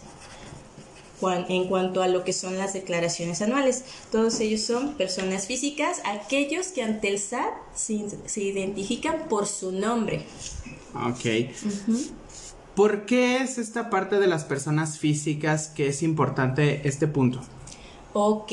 en 1.31 1.67
cuanto 1.67 2.01
a 2.01 2.07
lo 2.07 2.23
que 2.23 2.33
son 2.33 2.57
las 2.57 2.73
declaraciones 2.73 3.41
anuales. 3.41 3.83
Todos 4.11 4.39
ellos 4.39 4.61
son 4.61 4.95
personas 4.95 5.47
físicas, 5.47 6.01
aquellos 6.05 6.67
que 6.67 6.83
ante 6.83 7.09
el 7.09 7.19
SAT 7.19 7.53
se, 7.75 8.41
identifican 8.41 9.27
por 9.29 9.47
su 9.47 9.71
nombre. 9.71 10.25
Ok. 10.95 11.51
¿Por 12.75 13.05
qué 13.05 13.37
es 13.37 13.57
esta 13.57 13.89
parte 13.89 14.19
de 14.19 14.27
las 14.27 14.45
personas 14.45 14.97
físicas 14.97 15.67
que 15.67 15.87
es 15.87 16.01
importante 16.01 16.87
este 16.87 17.07
punto? 17.07 17.41
Ok. 18.13 18.51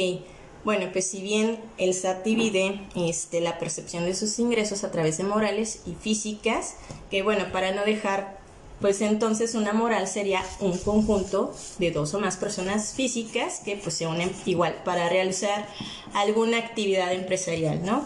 Bueno, 0.63 0.89
pues 0.93 1.07
si 1.07 1.23
bien 1.23 1.59
el 1.79 1.95
SAT 1.95 2.23
divide 2.23 2.83
este, 2.95 3.41
la 3.41 3.59
percepción 3.59 4.05
de 4.05 4.15
sus 4.15 4.39
ingresos 4.39 4.85
a 4.85 4.91
través 4.91 5.17
de 5.17 5.25
morales 5.25 5.83
y 5.87 5.95
físicas, 5.95 6.75
que 7.11 7.23
bueno, 7.23 7.51
para 7.51 7.73
no 7.73 7.83
dejar 7.85 8.40
pues 8.81 9.01
entonces 9.03 9.55
una 9.55 9.73
moral 9.73 10.09
sería 10.09 10.43
un 10.61 10.79
conjunto 10.79 11.55
de 11.79 11.91
dos 11.91 12.15
o 12.15 12.21
más 12.21 12.37
personas 12.37 12.95
físicas 12.95 13.61
que 13.65 13.77
pues 13.77 13.95
se 13.95 14.07
unen 14.07 14.33
igual 14.47 14.83
para 14.85 15.09
realizar 15.09 15.69
alguna 16.15 16.59
actividad 16.59 17.13
empresarial, 17.13 17.85
¿no? 17.85 18.03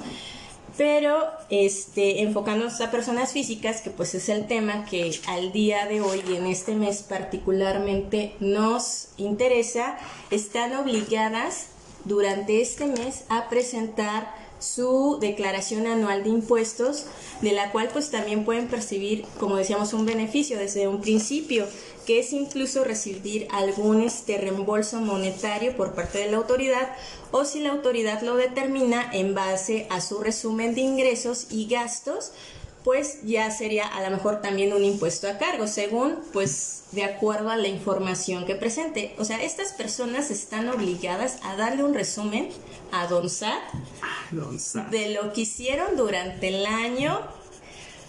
Pero 0.77 1.23
este, 1.51 2.23
enfocándonos 2.23 2.81
a 2.81 2.91
personas 2.91 3.33
físicas, 3.33 3.81
que 3.81 3.91
pues 3.91 4.15
es 4.17 4.29
el 4.29 4.49
tema 4.49 4.85
que 4.87 5.17
al 5.29 5.53
día 5.53 5.87
de 5.87 6.01
hoy 6.01 6.23
y 6.29 6.35
en 6.35 6.47
este 6.47 6.75
mes 6.75 7.03
particularmente 7.03 8.35
nos 8.41 9.09
interesa, 9.17 9.97
están 10.33 10.75
obligadas 10.75 11.67
durante 12.05 12.61
este 12.61 12.87
mes 12.87 13.25
a 13.29 13.49
presentar 13.49 14.44
su 14.65 15.19
declaración 15.21 15.87
anual 15.87 16.25
de 16.25 16.31
impuestos, 16.31 17.05
de 17.43 17.53
la 17.53 17.71
cual 17.71 17.91
pues 17.93 18.11
también 18.11 18.45
pueden 18.45 18.69
percibir, 18.69 19.25
como 19.39 19.57
decíamos, 19.57 19.93
un 19.93 20.07
beneficio 20.07 20.59
desde 20.59 20.89
un 20.89 21.01
principio, 21.01 21.67
que 22.07 22.19
es 22.19 22.33
incluso 22.33 22.85
recibir 22.85 23.47
algún 23.51 24.03
este 24.03 24.39
reembolso 24.39 25.01
monetario 25.01 25.77
por 25.77 25.95
parte 25.95 26.19
de 26.19 26.31
la 26.31 26.37
autoridad 26.39 26.97
o 27.31 27.45
si 27.45 27.61
la 27.61 27.71
autoridad 27.71 28.23
lo 28.23 28.37
determina 28.37 29.11
en 29.13 29.35
base 29.35 29.87
a 29.91 30.01
su 30.01 30.21
resumen 30.21 30.75
de 30.75 30.83
ingresos 30.83 31.47
y 31.51 31.67
gastos 31.67 32.33
pues 32.85 33.23
ya 33.23 33.51
sería 33.51 33.87
a 33.87 34.03
lo 34.03 34.15
mejor 34.15 34.43
también 34.43 34.75
un 34.75 34.85
impuesto 34.85 35.27
a 35.27 35.39
cargo, 35.39 35.67
según 35.67 36.19
pues 36.33 36.85
de 36.93 37.05
acuerdo 37.05 37.51
a 37.51 37.57
la 37.57 37.67
información 37.67 38.45
que 38.45 38.55
presente. 38.55 39.17
O 39.19 39.25
sea, 39.25 39.43
estas 39.43 39.73
personas 39.73 40.31
están 40.31 40.69
obligadas 40.69 41.39
a 41.43 41.57
darle 41.57 41.83
un 41.83 41.95
resumen 41.95 42.51
a 42.93 43.07
Don 43.07 43.31
Sat, 43.31 43.61
de 44.91 45.15
lo 45.15 45.33
que 45.33 45.41
hicieron 45.41 45.97
durante 45.97 46.49
el 46.49 46.67
año 46.67 47.21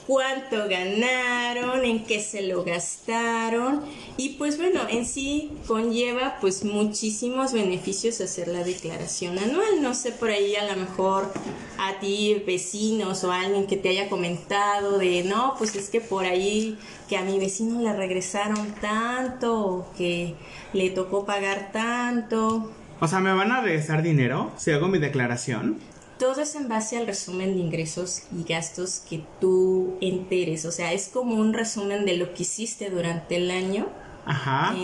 cuánto 0.07 0.67
ganaron, 0.69 1.83
en 1.83 2.03
qué 2.03 2.19
se 2.19 2.43
lo 2.43 2.63
gastaron 2.63 3.81
y 4.17 4.29
pues 4.37 4.57
bueno, 4.57 4.81
en 4.89 5.05
sí 5.05 5.51
conlleva 5.67 6.37
pues 6.41 6.63
muchísimos 6.63 7.53
beneficios 7.53 8.21
hacer 8.21 8.47
la 8.47 8.63
declaración 8.63 9.39
anual. 9.39 9.81
No 9.81 9.93
sé 9.93 10.11
por 10.11 10.29
ahí 10.29 10.55
a 10.55 10.65
lo 10.65 10.79
mejor 10.79 11.31
a 11.79 11.99
ti 11.99 12.43
vecinos 12.45 13.23
o 13.23 13.31
alguien 13.31 13.67
que 13.67 13.77
te 13.77 13.89
haya 13.89 14.09
comentado 14.09 14.97
de 14.97 15.23
no, 15.23 15.55
pues 15.57 15.75
es 15.75 15.89
que 15.89 16.01
por 16.01 16.25
ahí 16.25 16.77
que 17.09 17.17
a 17.17 17.21
mi 17.21 17.39
vecino 17.39 17.81
le 17.81 17.93
regresaron 17.93 18.73
tanto 18.81 19.87
que 19.97 20.35
le 20.73 20.89
tocó 20.89 21.25
pagar 21.25 21.71
tanto. 21.71 22.71
O 22.99 23.07
sea, 23.07 23.19
¿me 23.19 23.33
van 23.33 23.51
a 23.51 23.61
regresar 23.61 24.01
dinero 24.01 24.51
si 24.57 24.71
hago 24.71 24.87
mi 24.87 24.99
declaración? 24.99 25.79
Todo 26.17 26.41
es 26.41 26.55
en 26.55 26.67
base 26.67 26.97
al 26.97 27.07
resumen 27.07 27.55
de 27.55 27.61
ingresos 27.61 28.23
y 28.31 28.43
gastos 28.43 29.01
que 29.07 29.23
tú 29.39 29.97
enteres. 30.01 30.65
O 30.65 30.71
sea, 30.71 30.93
es 30.93 31.09
como 31.09 31.35
un 31.35 31.53
resumen 31.53 32.05
de 32.05 32.17
lo 32.17 32.33
que 32.33 32.43
hiciste 32.43 32.89
durante 32.89 33.37
el 33.37 33.51
año. 33.51 33.87
Ajá. 34.25 34.75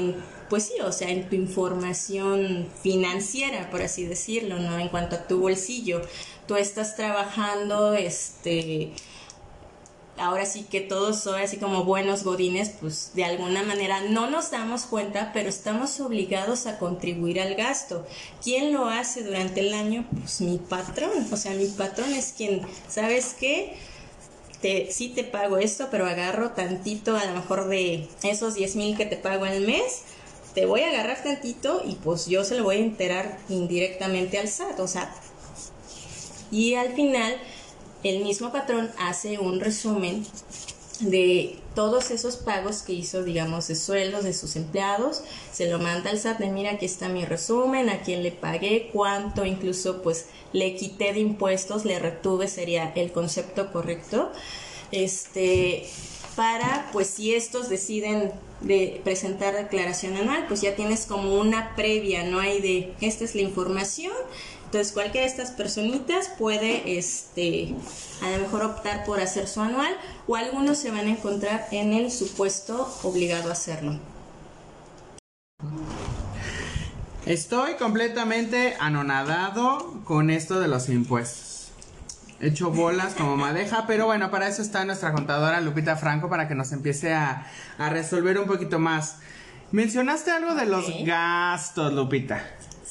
pues 0.49 0.65
sí, 0.65 0.73
o 0.83 0.91
sea, 0.91 1.09
en 1.09 1.27
tu 1.27 1.35
información 1.35 2.67
financiera, 2.83 3.71
por 3.71 3.81
así 3.81 4.05
decirlo, 4.05 4.59
¿no? 4.59 4.77
En 4.77 4.89
cuanto 4.89 5.15
a 5.15 5.27
tu 5.27 5.39
bolsillo. 5.39 6.01
Tú 6.47 6.55
estás 6.57 6.95
trabajando, 6.95 7.93
este 7.93 8.91
ahora 10.21 10.45
sí 10.45 10.63
que 10.63 10.81
todos 10.81 11.19
son 11.19 11.41
así 11.41 11.57
como 11.57 11.83
buenos 11.83 12.23
godines, 12.23 12.69
pues 12.69 13.11
de 13.15 13.25
alguna 13.25 13.63
manera 13.63 14.01
no 14.01 14.29
nos 14.29 14.51
damos 14.51 14.83
cuenta, 14.83 15.31
pero 15.33 15.49
estamos 15.49 15.99
obligados 15.99 16.67
a 16.67 16.77
contribuir 16.77 17.41
al 17.41 17.55
gasto. 17.55 18.05
¿Quién 18.43 18.71
lo 18.71 18.85
hace 18.85 19.23
durante 19.23 19.61
el 19.61 19.73
año? 19.73 20.05
Pues 20.11 20.41
mi 20.41 20.57
patrón, 20.57 21.27
o 21.31 21.37
sea, 21.37 21.53
mi 21.53 21.65
patrón 21.65 22.13
es 22.13 22.33
quien, 22.37 22.61
¿sabes 22.87 23.35
qué? 23.39 23.75
Te, 24.61 24.91
sí 24.91 25.09
te 25.09 25.23
pago 25.23 25.57
esto, 25.57 25.87
pero 25.89 26.05
agarro 26.05 26.51
tantito, 26.51 27.17
a 27.17 27.25
lo 27.25 27.33
mejor 27.33 27.67
de 27.67 28.07
esos 28.21 28.53
10 28.53 28.75
mil 28.75 28.95
que 28.95 29.07
te 29.07 29.17
pago 29.17 29.45
al 29.45 29.61
mes, 29.61 30.03
te 30.53 30.67
voy 30.67 30.81
a 30.81 30.89
agarrar 30.89 31.23
tantito 31.23 31.81
y 31.83 31.95
pues 31.95 32.27
yo 32.27 32.43
se 32.43 32.57
lo 32.57 32.65
voy 32.65 32.75
a 32.75 32.79
enterar 32.79 33.39
indirectamente 33.49 34.37
al 34.37 34.47
SAT, 34.47 34.79
o 34.79 34.87
sea, 34.87 35.11
y 36.51 36.75
al 36.75 36.93
final 36.93 37.37
el 38.03 38.23
mismo 38.23 38.51
patrón 38.51 38.89
hace 38.97 39.39
un 39.39 39.59
resumen 39.59 40.25
de 41.01 41.57
todos 41.73 42.11
esos 42.11 42.37
pagos 42.37 42.83
que 42.83 42.93
hizo, 42.93 43.23
digamos, 43.23 43.67
de 43.67 43.75
sueldos 43.75 44.23
de 44.23 44.33
sus 44.33 44.55
empleados, 44.55 45.23
se 45.51 45.69
lo 45.69 45.79
manda 45.79 46.11
al 46.11 46.19
SAT 46.19 46.39
de 46.39 46.51
mira, 46.51 46.71
aquí 46.71 46.85
está 46.85 47.09
mi 47.09 47.25
resumen, 47.25 47.89
a 47.89 48.01
quién 48.01 48.23
le 48.23 48.31
pagué, 48.31 48.89
cuánto 48.93 49.45
incluso 49.45 50.01
pues 50.01 50.27
le 50.53 50.75
quité 50.75 51.13
de 51.13 51.19
impuestos, 51.19 51.85
le 51.85 51.97
retuve, 51.97 52.47
sería 52.47 52.91
el 52.95 53.11
concepto 53.11 53.71
correcto. 53.71 54.31
Este, 54.91 55.87
para 56.35 56.89
pues 56.91 57.07
si 57.07 57.33
estos 57.33 57.69
deciden 57.69 58.31
de 58.61 59.01
presentar 59.03 59.55
declaración 59.55 60.15
anual, 60.17 60.45
pues 60.47 60.61
ya 60.61 60.75
tienes 60.75 61.05
como 61.05 61.39
una 61.39 61.75
previa, 61.75 62.23
no 62.23 62.39
hay 62.39 62.61
de 62.61 62.93
esta 63.01 63.23
es 63.23 63.33
la 63.33 63.41
información 63.41 64.13
entonces, 64.71 64.93
cualquiera 64.93 65.25
de 65.25 65.31
estas 65.31 65.51
personitas 65.51 66.29
puede, 66.39 66.97
este, 66.97 67.75
a 68.23 68.29
lo 68.31 68.37
mejor 68.37 68.63
optar 68.63 69.03
por 69.03 69.19
hacer 69.19 69.45
su 69.45 69.59
anual 69.59 69.93
o 70.27 70.37
algunos 70.37 70.77
se 70.77 70.91
van 70.91 71.07
a 71.07 71.09
encontrar 71.09 71.67
en 71.71 71.91
el 71.91 72.09
supuesto 72.09 72.89
obligado 73.03 73.49
a 73.49 73.51
hacerlo. 73.51 73.99
Estoy 77.25 77.73
completamente 77.73 78.77
anonadado 78.79 80.01
con 80.05 80.29
esto 80.29 80.61
de 80.61 80.69
los 80.69 80.87
impuestos. 80.87 81.73
He 82.39 82.47
hecho 82.47 82.71
bolas 82.71 83.13
como 83.13 83.35
madeja, 83.35 83.85
pero 83.87 84.05
bueno, 84.05 84.31
para 84.31 84.47
eso 84.47 84.61
está 84.61 84.85
nuestra 84.85 85.11
contadora 85.11 85.59
Lupita 85.59 85.97
Franco 85.97 86.29
para 86.29 86.47
que 86.47 86.55
nos 86.55 86.71
empiece 86.71 87.13
a, 87.13 87.45
resolver 87.89 88.39
un 88.39 88.47
poquito 88.47 88.79
más. 88.79 89.17
Mencionaste 89.73 90.31
algo 90.31 90.55
de 90.55 90.65
los 90.65 90.85
gastos, 91.03 91.91
Lupita. 91.91 92.41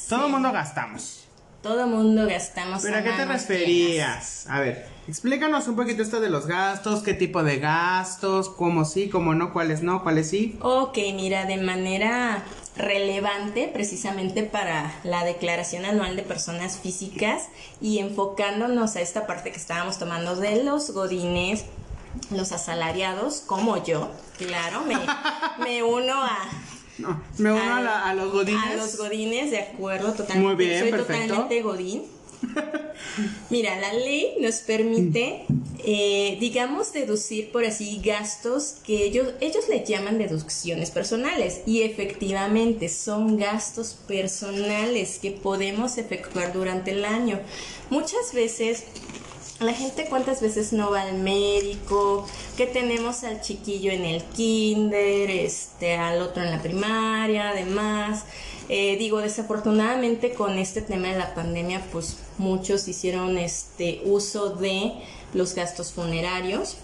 Todo 0.07 0.27
el 0.27 0.31
mundo 0.31 0.51
gastamos 0.51 1.20
todo 1.61 1.87
mundo 1.87 2.27
gastamos. 2.27 2.81
¿Pero 2.81 2.97
a, 2.97 3.03
qué 3.03 3.11
te 3.11 3.25
referías? 3.25 4.45
A 4.49 4.59
ver, 4.59 4.87
explícanos 5.07 5.67
un 5.67 5.75
poquito 5.75 6.01
esto 6.01 6.19
de 6.19 6.29
los 6.29 6.47
gastos, 6.47 7.03
qué 7.03 7.13
tipo 7.13 7.43
de 7.43 7.59
gastos, 7.59 8.49
cómo 8.49 8.85
sí, 8.85 9.09
cómo 9.09 9.35
no, 9.35 9.53
cuáles 9.53 9.83
no, 9.83 10.03
cuáles 10.03 10.29
sí. 10.29 10.57
Ok, 10.61 10.97
mira, 11.15 11.45
de 11.45 11.57
manera 11.57 12.43
relevante 12.75 13.69
precisamente 13.71 14.43
para 14.43 14.93
la 15.03 15.23
declaración 15.23 15.85
anual 15.85 16.15
de 16.15 16.23
personas 16.23 16.79
físicas 16.79 17.49
y 17.81 17.99
enfocándonos 17.99 18.95
a 18.95 19.01
esta 19.01 19.27
parte 19.27 19.51
que 19.51 19.57
estábamos 19.57 19.99
tomando 19.99 20.35
de 20.35 20.63
los 20.63 20.91
godines, 20.91 21.65
los 22.31 22.51
asalariados, 22.51 23.41
como 23.41 23.83
yo, 23.83 24.09
claro, 24.37 24.81
me, 24.81 24.97
me 25.63 25.83
uno 25.83 26.13
a 26.13 26.37
no, 26.97 27.21
me 27.37 27.51
uno 27.51 27.61
a, 27.61 28.13
los 28.13 28.31
godines. 28.31 28.63
A 28.63 28.75
los 28.75 28.97
godines, 28.97 29.51
de 29.51 29.59
acuerdo, 29.59 30.13
totalmente. 30.13 30.55
Muy 30.55 30.55
bien, 30.55 30.79
Soy 30.79 30.91
perfecto. 30.91 31.21
totalmente 31.21 31.61
godín. 31.61 32.03
Mira, 33.49 33.79
la 33.79 33.93
ley 33.93 34.37
nos 34.39 34.55
permite, 34.57 35.45
eh, 35.83 36.37
digamos, 36.39 36.91
deducir 36.93 37.51
por 37.51 37.65
así 37.65 38.01
gastos 38.03 38.75
que 38.85 39.03
ellos, 39.05 39.33
ellos 39.41 39.69
le 39.69 39.83
llaman 39.85 40.17
deducciones 40.17 40.91
personales 40.91 41.61
y 41.65 41.81
efectivamente 41.81 42.89
son 42.89 43.37
gastos 43.37 43.95
personales 44.07 45.19
que 45.21 45.31
podemos 45.31 45.97
efectuar 45.97 46.53
durante 46.53 46.91
el 46.91 47.05
año. 47.05 47.39
Muchas 47.89 48.33
veces 48.33 48.85
la 49.61 49.73
gente 49.73 50.07
cuántas 50.09 50.41
veces 50.41 50.73
no 50.73 50.91
va 50.91 51.03
al 51.03 51.19
médico, 51.19 52.27
que 52.57 52.65
tenemos 52.65 53.23
al 53.23 53.41
chiquillo 53.41 53.91
en 53.91 54.05
el 54.05 54.23
kinder, 54.23 55.29
este, 55.29 55.95
al 55.95 56.21
otro 56.21 56.43
en 56.43 56.51
la 56.51 56.61
primaria, 56.61 57.49
además. 57.49 58.25
Eh, 58.69 58.97
digo, 58.97 59.19
desafortunadamente 59.19 60.33
con 60.33 60.57
este 60.57 60.81
tema 60.81 61.09
de 61.09 61.17
la 61.17 61.35
pandemia, 61.35 61.81
pues 61.91 62.17
muchos 62.37 62.87
hicieron 62.87 63.37
este 63.37 64.01
uso 64.05 64.49
de 64.49 64.93
los 65.33 65.53
gastos 65.55 65.93
funerarios. 65.93 66.77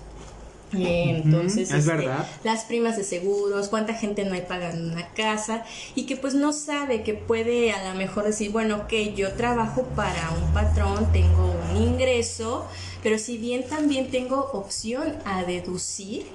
Eh, 0.73 1.21
entonces, 1.23 1.71
es 1.71 1.79
este, 1.79 1.95
verdad. 1.95 2.27
las 2.43 2.65
primas 2.65 2.97
de 2.97 3.03
seguros, 3.03 3.69
cuánta 3.69 3.93
gente 3.93 4.25
no 4.25 4.33
hay 4.33 4.41
pagando 4.41 4.91
una 4.91 5.07
casa 5.13 5.63
y 5.95 6.05
que 6.05 6.17
pues 6.17 6.33
no 6.33 6.51
sabe 6.51 7.03
que 7.03 7.13
puede 7.13 7.71
a 7.71 7.91
lo 7.91 7.97
mejor 7.97 8.25
decir, 8.25 8.51
bueno, 8.51 8.77
ok, 8.77 8.93
yo 9.15 9.31
trabajo 9.33 9.83
para 9.95 10.31
un 10.31 10.53
patrón, 10.53 11.11
tengo 11.13 11.55
un 11.71 11.77
ingreso, 11.77 12.67
pero 13.03 13.17
si 13.17 13.37
bien 13.37 13.67
también 13.67 14.09
tengo 14.11 14.49
opción 14.53 15.15
a 15.25 15.43
deducir 15.43 16.25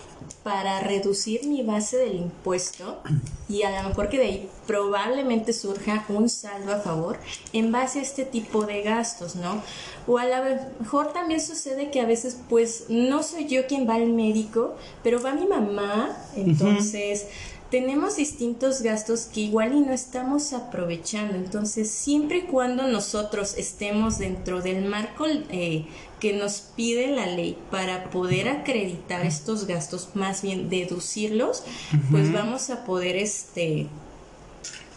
para 0.42 0.80
reducir 0.80 1.46
mi 1.46 1.62
base 1.62 1.96
del 1.96 2.16
impuesto 2.16 3.00
y 3.48 3.62
a 3.62 3.82
lo 3.82 3.88
mejor 3.88 4.08
que 4.08 4.18
de 4.18 4.24
ahí 4.24 4.50
probablemente 4.66 5.52
surja 5.52 6.04
un 6.08 6.28
saldo 6.28 6.72
a 6.72 6.80
favor 6.80 7.18
en 7.52 7.70
base 7.70 7.98
a 8.00 8.02
este 8.02 8.24
tipo 8.24 8.64
de 8.64 8.82
gastos, 8.82 9.36
¿no? 9.36 9.62
O 10.06 10.18
a 10.18 10.26
lo 10.26 10.36
mejor 10.80 11.12
también 11.12 11.40
sucede 11.40 11.90
que 11.90 12.00
a 12.00 12.06
veces 12.06 12.38
pues 12.48 12.86
no 12.88 13.22
soy 13.22 13.46
yo 13.46 13.66
quien 13.66 13.88
va 13.88 13.94
al 13.94 14.08
médico, 14.08 14.76
pero 15.02 15.22
va 15.22 15.34
mi 15.34 15.46
mamá, 15.46 16.16
entonces 16.34 17.26
tenemos 17.72 18.16
distintos 18.16 18.82
gastos 18.82 19.22
que 19.32 19.40
igual 19.40 19.72
y 19.72 19.80
no 19.80 19.94
estamos 19.94 20.52
aprovechando. 20.52 21.36
Entonces, 21.36 21.90
siempre 21.90 22.38
y 22.38 22.42
cuando 22.42 22.86
nosotros 22.86 23.56
estemos 23.56 24.18
dentro 24.18 24.60
del 24.60 24.84
marco 24.84 25.24
eh, 25.26 25.86
que 26.20 26.34
nos 26.34 26.60
pide 26.76 27.06
la 27.06 27.24
ley 27.24 27.56
para 27.70 28.10
poder 28.10 28.50
acreditar 28.50 29.24
estos 29.24 29.66
gastos, 29.66 30.10
más 30.12 30.42
bien 30.42 30.68
deducirlos, 30.68 31.64
pues 32.10 32.30
vamos 32.30 32.68
a 32.68 32.84
poder 32.84 33.16
este 33.16 33.86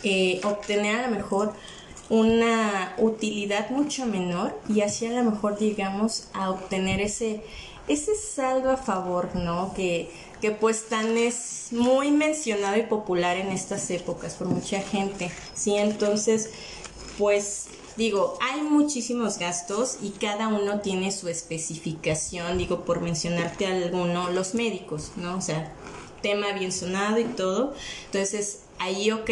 eh, 0.04 0.42
obtener 0.44 0.98
a 0.98 1.08
lo 1.08 1.16
mejor 1.16 1.54
una 2.10 2.94
utilidad 2.98 3.70
mucho 3.70 4.06
menor 4.06 4.60
y 4.68 4.82
así 4.82 5.06
a 5.06 5.12
lo 5.12 5.32
mejor 5.32 5.58
llegamos 5.58 6.28
a 6.34 6.52
obtener 6.52 7.00
ese 7.00 7.42
ese 7.88 8.16
saldo 8.16 8.72
a 8.72 8.78
favor, 8.78 9.36
¿no? 9.36 9.74
Que, 9.76 10.10
que 10.42 10.52
pues 10.52 10.88
tan 10.88 11.18
es 11.18 11.68
muy 11.72 12.12
mencionado 12.12 12.78
y 12.78 12.84
popular 12.84 13.38
en 13.38 13.50
estas 13.50 13.90
épocas 13.90 14.36
por 14.36 14.48
mucha 14.48 14.82
gente, 14.82 15.32
¿sí? 15.54 15.76
Entonces, 15.76 16.50
pues 17.18 17.68
digo, 17.98 18.38
hay 18.42 18.62
muchísimos 18.62 19.38
gastos 19.38 19.98
y 20.02 20.10
cada 20.12 20.48
uno 20.48 20.82
tiene 20.82 21.12
su 21.12 21.28
especificación, 21.30 22.58
digo, 22.58 22.86
por 22.86 23.02
mencionarte 23.02 23.66
alguno, 23.66 24.30
los 24.32 24.54
médicos, 24.54 25.12
¿no? 25.16 25.38
O 25.38 25.42
sea, 25.42 25.74
tema 26.22 26.52
bien 26.54 26.72
sonado 26.72 27.20
y 27.20 27.26
todo. 27.26 27.74
Entonces, 28.06 28.62
ahí, 28.80 29.12
ok, 29.12 29.30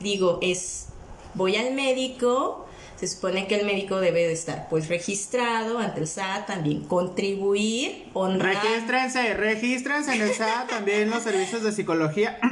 digo, 0.00 0.38
es, 0.42 0.86
voy 1.34 1.56
al 1.56 1.74
médico, 1.74 2.66
se 3.02 3.08
supone 3.08 3.48
que 3.48 3.56
el 3.56 3.66
médico 3.66 3.98
debe 3.98 4.28
de 4.28 4.32
estar 4.32 4.68
pues 4.68 4.86
registrado 4.86 5.80
ante 5.80 5.98
el 5.98 6.06
SAT, 6.06 6.46
también 6.46 6.84
contribuir, 6.84 8.04
honrar. 8.12 8.62
Regístrense, 8.62 9.34
regístrense 9.34 10.14
en 10.14 10.22
el 10.22 10.32
SAT, 10.32 10.68
también 10.68 11.10
los 11.10 11.24
servicios 11.24 11.64
de 11.64 11.72
psicología. 11.72 12.38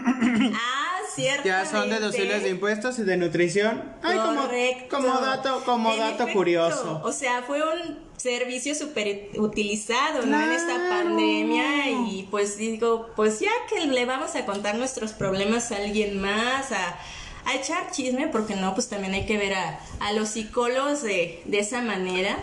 Ah, 0.52 0.98
cierto. 1.14 1.44
Ya 1.44 1.64
son 1.64 1.88
deducibles 1.88 2.42
de 2.42 2.50
impuestos 2.50 2.98
y 2.98 3.02
de 3.02 3.16
nutrición. 3.16 3.82
Ay, 4.02 4.18
como, 4.18 4.42
Correcto. 4.42 4.96
como 4.96 5.20
dato, 5.20 5.62
como 5.64 5.92
En 5.92 5.98
dato 5.98 6.22
efecto, 6.22 6.32
curioso. 6.32 7.00
O 7.04 7.12
sea, 7.12 7.42
fue 7.42 7.60
un 7.62 7.98
servicio 8.16 8.74
súper 8.74 9.30
utilizado, 9.36 10.26
¿no? 10.26 10.40
En 10.40 10.50
esta 10.50 10.76
pandemia 10.88 11.90
y 11.90 12.26
pues 12.30 12.58
digo, 12.58 13.10
pues 13.16 13.40
ya 13.40 13.52
que 13.68 13.86
le 13.86 14.04
vamos 14.04 14.34
a 14.34 14.44
contar 14.44 14.74
nuestros 14.74 15.12
problemas 15.12 15.70
a 15.72 15.76
alguien 15.76 16.20
más, 16.20 16.72
a, 16.72 16.98
a 17.44 17.54
echar 17.54 17.90
chisme, 17.90 18.28
porque 18.28 18.56
no, 18.56 18.74
pues 18.74 18.88
también 18.88 19.14
hay 19.14 19.26
que 19.26 19.38
ver 19.38 19.54
a, 19.54 19.80
a 20.00 20.12
los 20.12 20.30
psicólogos 20.30 21.02
de, 21.02 21.42
de 21.44 21.58
esa 21.58 21.82
manera. 21.82 22.36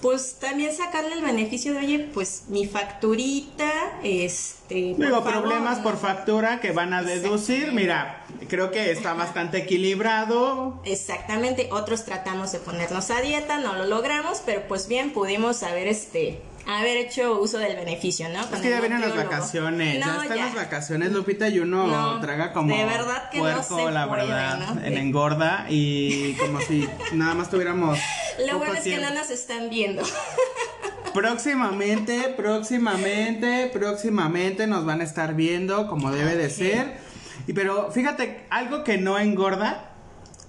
Pues 0.00 0.34
también 0.40 0.74
sacarle 0.74 1.12
el 1.14 1.22
beneficio 1.22 1.74
de, 1.74 1.78
oye, 1.78 1.98
pues 2.12 2.46
mi 2.48 2.66
facturita, 2.66 3.70
este... 4.02 4.94
por 4.96 5.06
Digo, 5.06 5.22
favor, 5.22 5.42
problemas 5.42 5.76
¿no? 5.78 5.84
por 5.84 5.96
factura 5.96 6.60
que 6.60 6.72
van 6.72 6.92
a 6.92 7.04
deducir. 7.04 7.70
Mira, 7.70 8.24
creo 8.48 8.72
que 8.72 8.90
está 8.90 9.14
bastante 9.14 9.58
equilibrado. 9.58 10.80
Exactamente, 10.84 11.68
otros 11.70 12.04
tratamos 12.04 12.50
de 12.50 12.58
ponernos 12.58 13.12
a 13.12 13.20
dieta, 13.20 13.58
no 13.58 13.74
lo 13.74 13.84
logramos, 13.86 14.42
pero 14.44 14.66
pues 14.66 14.88
bien 14.88 15.12
pudimos 15.12 15.62
haber 15.62 15.86
este 15.86 16.40
haber 16.66 16.96
hecho 16.98 17.40
uso 17.40 17.58
del 17.58 17.76
beneficio, 17.76 18.28
¿no? 18.28 18.40
Es 18.40 18.60
que 18.60 18.70
ya 18.70 18.80
vienen 18.80 19.00
las 19.00 19.16
vacaciones, 19.16 20.04
ya 20.04 20.22
están 20.22 20.36
ya. 20.36 20.44
las 20.46 20.54
vacaciones, 20.54 21.12
Lupita, 21.12 21.48
y 21.48 21.58
uno 21.58 21.86
No, 21.86 22.20
traga 22.20 22.52
como 22.52 22.74
de 22.74 22.84
verdad 22.84 23.30
que 23.30 23.38
no 23.38 23.62
se 23.62 23.90
la 23.90 24.08
puede, 24.08 24.26
verdad, 24.26 24.84
en 24.84 24.98
engorda 24.98 25.66
y 25.68 26.34
como 26.34 26.60
si 26.60 26.88
nada 27.12 27.34
más 27.34 27.50
tuviéramos 27.50 27.98
Lo 28.46 28.58
bueno 28.58 28.74
es 28.74 28.84
que 28.84 28.98
no 28.98 29.10
nos 29.12 29.30
están 29.30 29.68
viendo. 29.70 30.02
Próximamente, 31.14 32.32
próximamente, 32.38 33.68
próximamente 33.70 34.66
nos 34.66 34.86
van 34.86 35.02
a 35.02 35.04
estar 35.04 35.34
viendo 35.34 35.86
como 35.86 36.10
debe 36.10 36.36
de 36.36 36.48
ser. 36.48 36.96
Y 37.46 37.52
pero 37.52 37.92
fíjate, 37.92 38.46
algo 38.48 38.82
que 38.82 38.96
no 38.96 39.18
engorda 39.18 39.90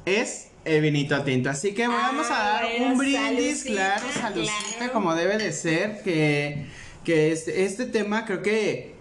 es 0.06 0.52
el 0.66 0.82
vinito 0.82 1.22
tinto. 1.24 1.50
Así 1.50 1.74
que 1.74 1.88
vamos 1.88 2.30
a 2.30 2.58
Ah, 2.58 2.62
dar 2.62 2.66
bueno, 2.78 2.92
un 2.94 2.98
brindis, 2.98 3.60
salucita, 3.60 3.72
claro, 3.72 4.06
saludcita, 4.22 4.78
claro. 4.78 4.94
como 4.94 5.16
debe 5.16 5.38
de 5.38 5.52
ser. 5.52 6.02
Que, 6.04 6.66
que 7.04 7.32
este, 7.32 7.66
este 7.66 7.86
tema 7.86 8.26
creo 8.26 8.42
que 8.42 8.94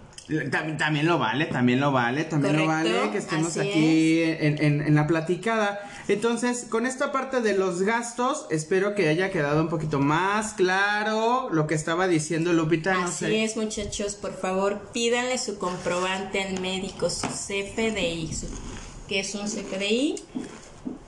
también, 0.51 0.77
también 0.77 1.05
lo 1.05 1.19
vale, 1.19 1.45
también 1.47 1.79
lo 1.81 1.91
vale, 1.91 2.23
también 2.23 2.55
lo 2.57 2.65
vale 2.65 2.91
que 3.11 3.17
estemos 3.17 3.57
aquí 3.57 4.21
en, 4.23 4.57
en- 4.63 4.81
en 4.81 4.95
la 4.95 5.05
platicada. 5.05 5.81
Entonces, 6.07 6.65
con 6.69 6.85
esta 6.85 7.11
parte 7.11 7.39
de 7.41 7.57
los 7.57 7.81
gastos, 7.81 8.45
espero 8.49 8.95
que 8.95 9.07
haya 9.09 9.31
quedado 9.31 9.61
un 9.61 9.69
poquito 9.69 9.99
más 9.99 10.53
claro 10.53 11.49
lo 11.51 11.67
que 11.67 11.75
estaba 11.75 12.07
diciendo 12.07 12.51
Lupita. 12.53 12.93
No 12.93 13.03
Así 13.05 13.25
sé. 13.25 13.43
es, 13.43 13.55
muchachos, 13.57 14.15
por 14.15 14.33
favor, 14.37 14.81
pídanle 14.93 15.37
su 15.37 15.57
comprobante 15.57 16.41
al 16.41 16.59
médico, 16.61 17.09
su 17.09 17.27
CFDI, 17.27 18.33
su, 18.33 18.47
que 19.07 19.19
es 19.21 19.35
un 19.35 19.45
CFDI. 19.45 20.15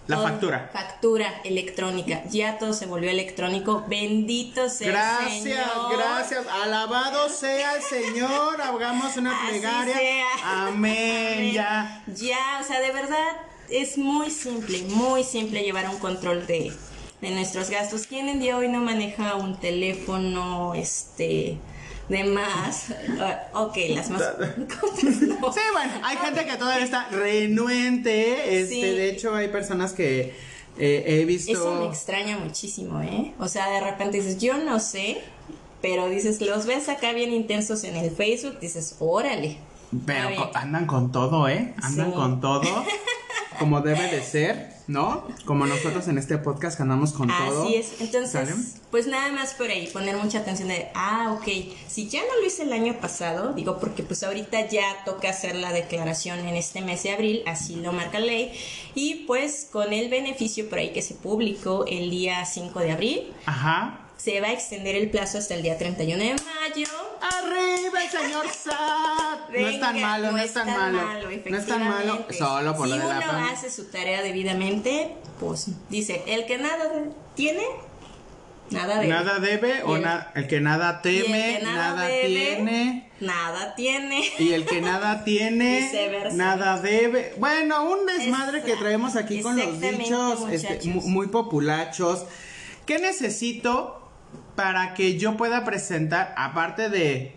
La 0.08 0.18
Todo- 0.18 0.28
factura. 0.28 0.70
Factura 0.72 1.42
electrónica. 1.44 2.24
Ya 2.30 2.58
todo 2.60 2.74
se 2.74 2.86
volvió 2.86 3.10
electrónico. 3.10 3.84
Bendito 3.88 4.70
sea 4.70 4.88
el 4.88 4.94
Gracias, 4.94 5.44
Señor. 5.44 5.98
gracias. 5.98 6.46
Alabado 6.48 7.28
sea 7.30 7.76
el 7.76 7.82
Señor. 7.82 8.62
Hagamos 8.62 9.18
una 9.18 9.32
Así 9.36 9.50
plegaria. 9.52 9.96
sea. 9.98 10.68
Amén. 10.68 11.52
Ya. 11.54 12.04
Ya, 12.08 12.60
o 12.62 12.64
sea, 12.64 12.80
de 12.82 12.92
verdad 12.92 13.18
es 13.70 13.98
muy 13.98 14.30
simple, 14.30 14.84
muy 14.90 15.24
simple 15.24 15.64
llevar 15.64 15.90
un 15.90 15.98
control 15.98 16.46
de, 16.46 16.72
de 17.22 17.32
nuestros 17.32 17.72
gastos. 17.72 18.06
¿Quién 18.06 18.30
en 18.30 18.40
día 18.40 18.58
hoy 18.58 18.68
no 18.68 18.82
maneja 18.82 19.34
un 19.36 19.60
teléfono, 19.60 20.76
este, 20.76 21.58
de 22.10 22.24
más? 22.26 22.88
Ah, 23.20 23.48
ok, 23.54 23.78
las 23.90 24.10
más. 24.10 24.22
no. 24.38 25.52
Sí, 25.54 25.60
bueno, 25.74 25.92
hay 26.04 26.18
gente 26.18 26.46
que 26.46 26.56
todavía 26.58 26.84
está 26.86 27.08
renuente. 27.10 28.60
Este, 28.62 28.76
Sí. 28.76 28.82
de 28.82 29.10
hecho, 29.10 29.34
hay 29.36 29.48
personas 29.50 29.94
que 29.94 30.36
eh, 30.78 31.04
he 31.08 31.26
visto. 31.26 31.52
Eso 31.52 31.76
me 31.82 31.88
extraña 31.88 32.38
muchísimo, 32.38 33.02
¿eh? 33.02 33.34
O 33.40 33.48
sea, 33.48 33.70
de 33.70 33.80
repente 33.82 34.18
dices, 34.18 34.38
yo 34.40 34.58
no 34.58 34.80
sé, 34.80 35.22
pero 35.82 36.10
dices, 36.10 36.42
los 36.42 36.66
ves 36.66 36.90
acá 36.90 37.14
bien 37.14 37.32
intensos 37.32 37.84
en 37.84 37.96
el 37.96 38.12
Facebook, 38.12 38.60
dices, 38.60 38.96
órale. 39.00 39.58
Pero 40.06 40.52
andan 40.54 40.86
con 40.88 41.12
todo, 41.12 41.48
¿eh? 41.48 41.74
Andan 41.82 42.08
Sí. 42.08 42.14
con 42.16 42.42
todo. 42.42 42.62
Como 43.60 43.82
debe 43.82 44.08
de 44.10 44.22
ser, 44.22 44.74
¿no? 44.88 45.28
Como 45.46 45.66
nosotros 45.66 46.08
en 46.08 46.18
este 46.18 46.38
podcast 46.38 46.78
que 46.78 46.84
andamos 46.84 47.14
con 47.14 47.28
todo. 47.28 47.64
Así 47.64 47.76
es, 47.76 48.02
entonces, 48.02 48.32
¿Sale? 48.32 48.54
pues 48.92 49.08
nada 49.08 49.32
más 49.32 49.54
por 49.54 49.70
ahí, 49.70 49.88
poner 49.88 50.18
mucha 50.18 50.40
atención 50.40 50.68
de, 50.70 50.88
ah, 50.94 51.38
ok, 51.38 51.48
si 51.88 52.08
ya 52.08 52.22
no 52.22 52.40
lo 52.40 52.46
hice 52.46 52.64
el 52.64 52.74
año 52.74 53.00
pasado, 53.00 53.54
digo, 53.54 53.80
porque 53.80 54.04
pues 54.04 54.24
ahorita 54.24 54.68
ya 54.68 55.04
toca 55.06 55.30
hacer 55.30 55.56
la 55.56 55.72
declaración 55.74 56.40
en 56.40 56.56
este 56.56 56.82
mes 56.82 57.04
de 57.04 57.12
abril, 57.12 57.44
así 57.48 57.76
lo 57.76 57.92
marca 57.92 58.20
la 58.20 58.28
ley, 58.28 58.52
y 58.94 59.26
pues 59.26 59.68
con 59.72 59.94
el 59.94 60.10
beneficio 60.10 60.70
por 60.70 60.80
ahí 60.80 60.94
que 60.94 61.02
se 61.02 61.16
publicó 61.16 61.86
el 61.88 62.10
día 62.10 62.46
5 62.46 62.80
de 62.80 62.92
abril, 62.92 63.34
Ajá. 63.46 64.05
Se 64.26 64.42
va 64.42 64.48
a 64.48 64.54
extender 64.54 64.96
el 64.96 65.12
plazo 65.12 65.38
hasta 65.38 65.54
el 65.54 65.62
día 65.62 65.78
31 65.78 66.18
de 66.18 66.30
mayo. 66.32 66.88
¡Arriba 67.22 68.04
el 68.04 68.10
señor 68.10 68.48
Sad! 68.48 69.50
no 69.52 69.68
es 69.68 69.80
tan 69.80 69.94
Venga, 69.94 70.08
malo, 70.08 70.32
no, 70.32 70.38
es 70.40 70.54
tan 70.54 70.68
malo. 70.68 71.00
no 71.46 71.58
es 71.58 71.66
tan 71.68 71.88
malo, 71.88 72.26
solo 72.32 72.76
por 72.76 72.88
si 72.88 72.98
lo 72.98 73.08
de 73.08 73.14
la 73.14 73.20
uno 73.20 73.50
hace 73.52 73.70
su 73.70 73.86
tarea 73.92 74.24
debidamente, 74.24 75.16
pues 75.40 75.68
dice, 75.90 76.24
el 76.26 76.48
que 76.48 76.58
nada 76.58 76.92
tiene, 77.36 77.62
Nada 78.72 78.96
debe. 78.96 79.08
Nada 79.14 79.40
debe 79.40 79.84
o 79.84 79.96
el, 79.96 80.02
na 80.02 80.32
el 80.34 80.48
que 80.48 80.60
nada 80.60 81.04
teme, 81.04 81.58
que 81.60 81.64
nada 81.64 81.90
nada, 81.90 82.08
debe, 82.08 82.28
tiene. 82.28 83.12
Nada 83.20 83.76
tiene. 83.76 84.24
Y 84.40 84.54
el 84.54 84.66
que 84.66 84.82
nada 84.82 85.24
tiene, 85.24 86.32
nada 86.34 86.82
debe. 86.82 87.36
Bueno, 87.38 87.92
un 87.92 88.08
desmadre 88.08 88.64
que 88.64 88.76
traemos 88.76 89.16
aquí 89.18 89.44
con 89.44 89.56
los 89.56 89.80
dichos 89.80 90.50
este, 90.50 90.80
muy 90.88 91.28
populachos. 91.28 92.26
¿Qué 92.88 92.98
necesito 92.98 94.05
para 94.56 94.94
que 94.94 95.18
yo 95.18 95.38
pueda 95.38 95.64
presentar, 95.66 96.34
aparte 96.38 96.90
de 96.90 97.36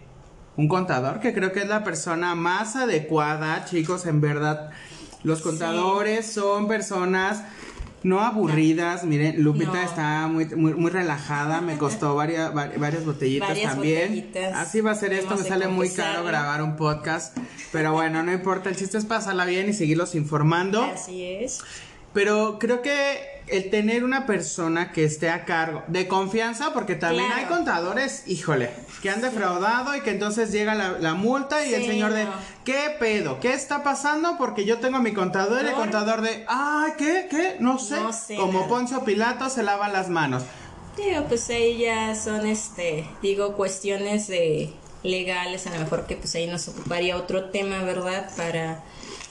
un 0.56 0.68
contador, 0.68 1.20
que 1.20 1.32
creo 1.34 1.52
que 1.52 1.60
es 1.60 1.68
la 1.68 1.84
persona 1.84 2.34
más 2.34 2.76
adecuada, 2.76 3.64
chicos, 3.64 4.06
en 4.06 4.20
verdad? 4.20 4.70
Los 5.22 5.40
contadores 5.40 6.26
son 6.32 6.68
personas 6.68 7.42
no 8.04 8.20
aburridas, 8.20 9.02
miren, 9.02 9.42
Lupita 9.42 9.72
No. 9.72 9.82
está 9.82 10.26
muy, 10.28 10.46
muy, 10.46 10.74
muy 10.74 10.90
relajada, 10.90 11.60
me 11.60 11.76
costó 11.78 12.14
varias, 12.14 12.52
vari- 12.52 12.78
varias 12.78 13.04
botellitas 13.04 13.48
Varias 13.48 13.72
también. 13.72 14.02
botellitas. 14.10 14.54
Así 14.54 14.80
va 14.80 14.92
a 14.92 14.94
ser 14.94 15.12
esto, 15.12 15.36
me 15.36 15.42
sale 15.42 15.66
muy 15.66 15.90
caro 15.90 16.22
grabar 16.24 16.62
un 16.62 16.76
podcast, 16.76 17.36
pero 17.72 17.92
bueno, 17.92 18.22
no 18.22 18.32
importa, 18.32 18.68
el 18.68 18.76
chiste 18.76 18.98
es 18.98 19.04
pasarla 19.04 19.44
bien 19.46 19.68
y 19.68 19.72
seguirlos 19.72 20.14
informando. 20.14 20.84
Así 20.84 21.24
es. 21.24 21.58
Pero 22.14 22.58
creo 22.60 22.80
que 22.80 23.37
el 23.50 23.70
tener 23.70 24.04
una 24.04 24.26
persona 24.26 24.92
que 24.92 25.04
esté 25.04 25.30
a 25.30 25.44
cargo 25.44 25.82
de 25.88 26.06
confianza, 26.08 26.72
porque 26.72 26.94
también 26.94 27.26
Claro. 27.26 27.40
hay 27.40 27.46
contadores, 27.46 28.24
híjole, 28.26 28.70
que 29.02 29.10
han 29.10 29.20
defraudado 29.20 29.94
y 29.96 30.00
que 30.00 30.10
entonces 30.10 30.52
llega 30.52 30.74
la, 30.74 30.92
la 30.98 31.14
multa 31.14 31.64
y 31.66 31.74
el 31.74 31.84
señor 31.84 32.12
de, 32.12 32.24
no. 32.24 32.32
¿qué 32.64 32.96
pedo? 32.98 33.40
¿Qué 33.40 33.52
está 33.54 33.82
pasando? 33.82 34.36
Porque 34.38 34.64
yo 34.64 34.78
tengo 34.78 34.96
a 34.98 35.00
mi 35.00 35.12
contador 35.12 35.64
y 35.64 35.68
el 35.68 35.74
contador 35.74 36.20
de, 36.22 36.44
ay, 36.48 36.92
¿qué? 36.98 37.26
¿Qué? 37.30 37.56
No 37.60 37.78
sé. 37.78 38.00
No 38.00 38.12
sé 38.12 38.36
Como 38.36 38.54
nada. 38.60 38.68
Poncio 38.68 39.04
Pilato 39.04 39.48
se 39.50 39.62
lava 39.62 39.88
las 39.88 40.08
manos. 40.08 40.42
Digo, 40.96 41.24
pues 41.28 41.48
ahí 41.50 41.78
ya 41.78 42.14
son, 42.16 42.46
este, 42.46 43.08
digo, 43.22 43.52
cuestiones 43.54 44.26
de 44.26 44.72
legales, 45.04 45.66
a 45.68 45.70
lo 45.70 45.78
mejor 45.78 46.06
que 46.06 46.16
pues 46.16 46.34
ahí 46.34 46.48
nos 46.48 46.66
ocuparía 46.68 47.16
otro 47.16 47.50
tema, 47.50 47.82
¿verdad? 47.84 48.28
Para, 48.36 48.82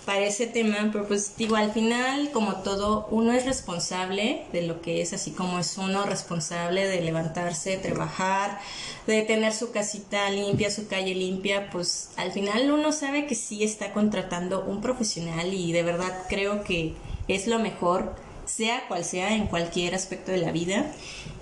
para 0.07 0.23
ese 0.23 0.47
tema, 0.47 0.89
pero 0.93 1.05
pues 1.05 1.35
digo, 1.35 1.57
al 1.57 1.73
final, 1.73 2.31
como 2.31 2.61
todo, 2.61 3.09
uno 3.11 3.33
es 3.33 3.43
responsable 3.43 4.45
de 4.53 4.61
lo 4.61 4.81
que 4.81 5.01
es, 5.01 5.11
así 5.11 5.31
como 5.31 5.59
es 5.59 5.77
uno 5.77 6.05
responsable 6.05 6.87
de 6.87 7.01
levantarse, 7.01 7.71
de 7.71 7.77
trabajar, 7.79 8.57
de 9.05 9.23
tener 9.23 9.51
su 9.51 9.71
casita 9.71 10.29
limpia, 10.29 10.71
su 10.71 10.87
calle 10.87 11.13
limpia, 11.13 11.69
pues 11.71 12.11
al 12.15 12.31
final 12.31 12.71
uno 12.71 12.93
sabe 12.93 13.25
que 13.25 13.35
sí 13.35 13.65
está 13.65 13.91
contratando 13.91 14.63
un 14.63 14.79
profesional 14.79 15.53
y 15.53 15.73
de 15.73 15.83
verdad 15.83 16.23
creo 16.29 16.63
que 16.63 16.93
es 17.27 17.47
lo 17.47 17.59
mejor 17.59 18.15
sea 18.45 18.87
cual 18.87 19.03
sea 19.03 19.35
en 19.35 19.47
cualquier 19.47 19.93
aspecto 19.93 20.31
de 20.31 20.37
la 20.37 20.53
vida, 20.53 20.89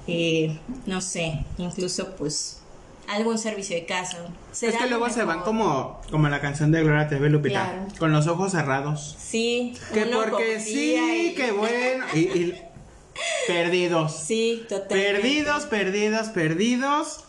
eh, 0.08 0.58
no 0.88 1.02
sé, 1.02 1.46
incluso 1.60 2.16
pues 2.16 2.64
algún 3.08 3.38
servicio 3.38 3.76
de 3.76 3.86
casa. 3.86 4.18
Es 4.62 4.76
que 4.76 4.88
luego 4.88 5.10
se 5.10 5.24
van 5.24 5.42
como, 5.42 6.02
como 6.12 6.28
la 6.30 6.42
canción 6.42 6.72
de 6.72 6.82
Gloria 6.84 7.08
TV, 7.08 7.30
Lupita, 7.30 7.64
Claro. 7.66 7.88
con 8.00 8.12
los 8.12 8.28
ojos 8.28 8.52
cerrados. 8.52 9.16
Sí, 9.20 9.74
Que 9.94 10.06
porque 10.06 10.60
sí, 10.60 10.96
y- 11.32 11.36
que 11.36 11.52
bueno. 11.52 12.06
Y, 12.14 12.20
y 12.20 12.62
perdidos. 13.48 14.16
Sí, 14.16 14.66
totalmente. 14.68 15.14
Perdidos, 15.14 15.66
perdidos, 15.66 16.28
perdidos. 16.30 17.24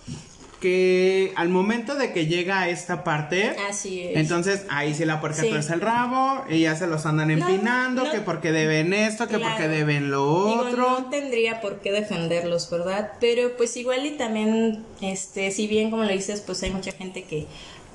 Que 0.66 1.32
al 1.36 1.48
momento 1.48 1.94
de 1.94 2.12
que 2.12 2.26
llega 2.26 2.58
a 2.62 2.68
esta 2.68 3.04
parte, 3.04 3.54
Así 3.70 4.02
es. 4.02 4.16
entonces 4.16 4.64
ahí 4.68 4.94
sí 4.94 5.04
la 5.04 5.20
puerca 5.20 5.42
Sí. 5.42 5.48
tuerce 5.48 5.72
el 5.74 5.80
rabo 5.80 6.44
y 6.50 6.58
ya 6.62 6.74
se 6.74 6.88
los 6.88 7.06
andan 7.06 7.30
empinando, 7.30 8.02
no. 8.02 8.10
que 8.10 8.18
porque 8.18 8.50
deben 8.50 8.92
esto, 8.92 9.28
que 9.28 9.36
Claro. 9.36 9.52
porque 9.54 9.68
deben 9.68 10.10
lo 10.10 10.46
Digo, 10.48 10.60
otro. 10.62 10.88
no 11.00 11.04
tendría 11.08 11.60
por 11.60 11.78
qué 11.82 11.92
defenderlos, 11.92 12.68
¿verdad? 12.68 13.12
Pero 13.20 13.56
pues 13.56 13.76
igual 13.76 14.04
y 14.06 14.10
también, 14.16 14.84
este, 15.00 15.52
si 15.52 15.68
bien 15.68 15.88
como 15.92 16.02
lo 16.02 16.10
dices, 16.10 16.40
pues 16.40 16.60
hay 16.64 16.72
mucha 16.72 16.90
gente 16.90 17.22
que 17.22 17.46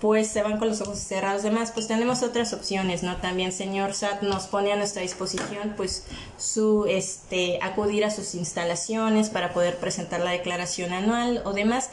pues 0.02 0.28
se 0.28 0.42
van 0.42 0.58
con 0.58 0.68
los 0.68 0.82
ojos 0.82 0.98
cerrados, 0.98 1.44
demás, 1.44 1.72
pues 1.72 1.88
tenemos 1.88 2.24
otras 2.24 2.54
opciones, 2.54 3.04
¿no? 3.04 3.18
También 3.18 3.52
señor 3.52 3.94
SAT 3.94 4.24
nos 4.24 4.48
pone 4.48 4.74
a 4.74 4.76
nuestra 4.76 5.04
disposición 5.04 5.76
pues 5.78 6.06
su, 6.38 6.88
este, 6.90 7.60
acudir 7.62 8.04
a 8.04 8.10
sus 8.10 8.34
instalaciones 8.34 9.30
para 9.30 9.54
poder 9.54 9.78
presentar 9.78 10.22
la 10.22 10.32
declaración 10.32 10.92
anual 10.92 11.44
o 11.46 11.54
demás, 11.54 11.92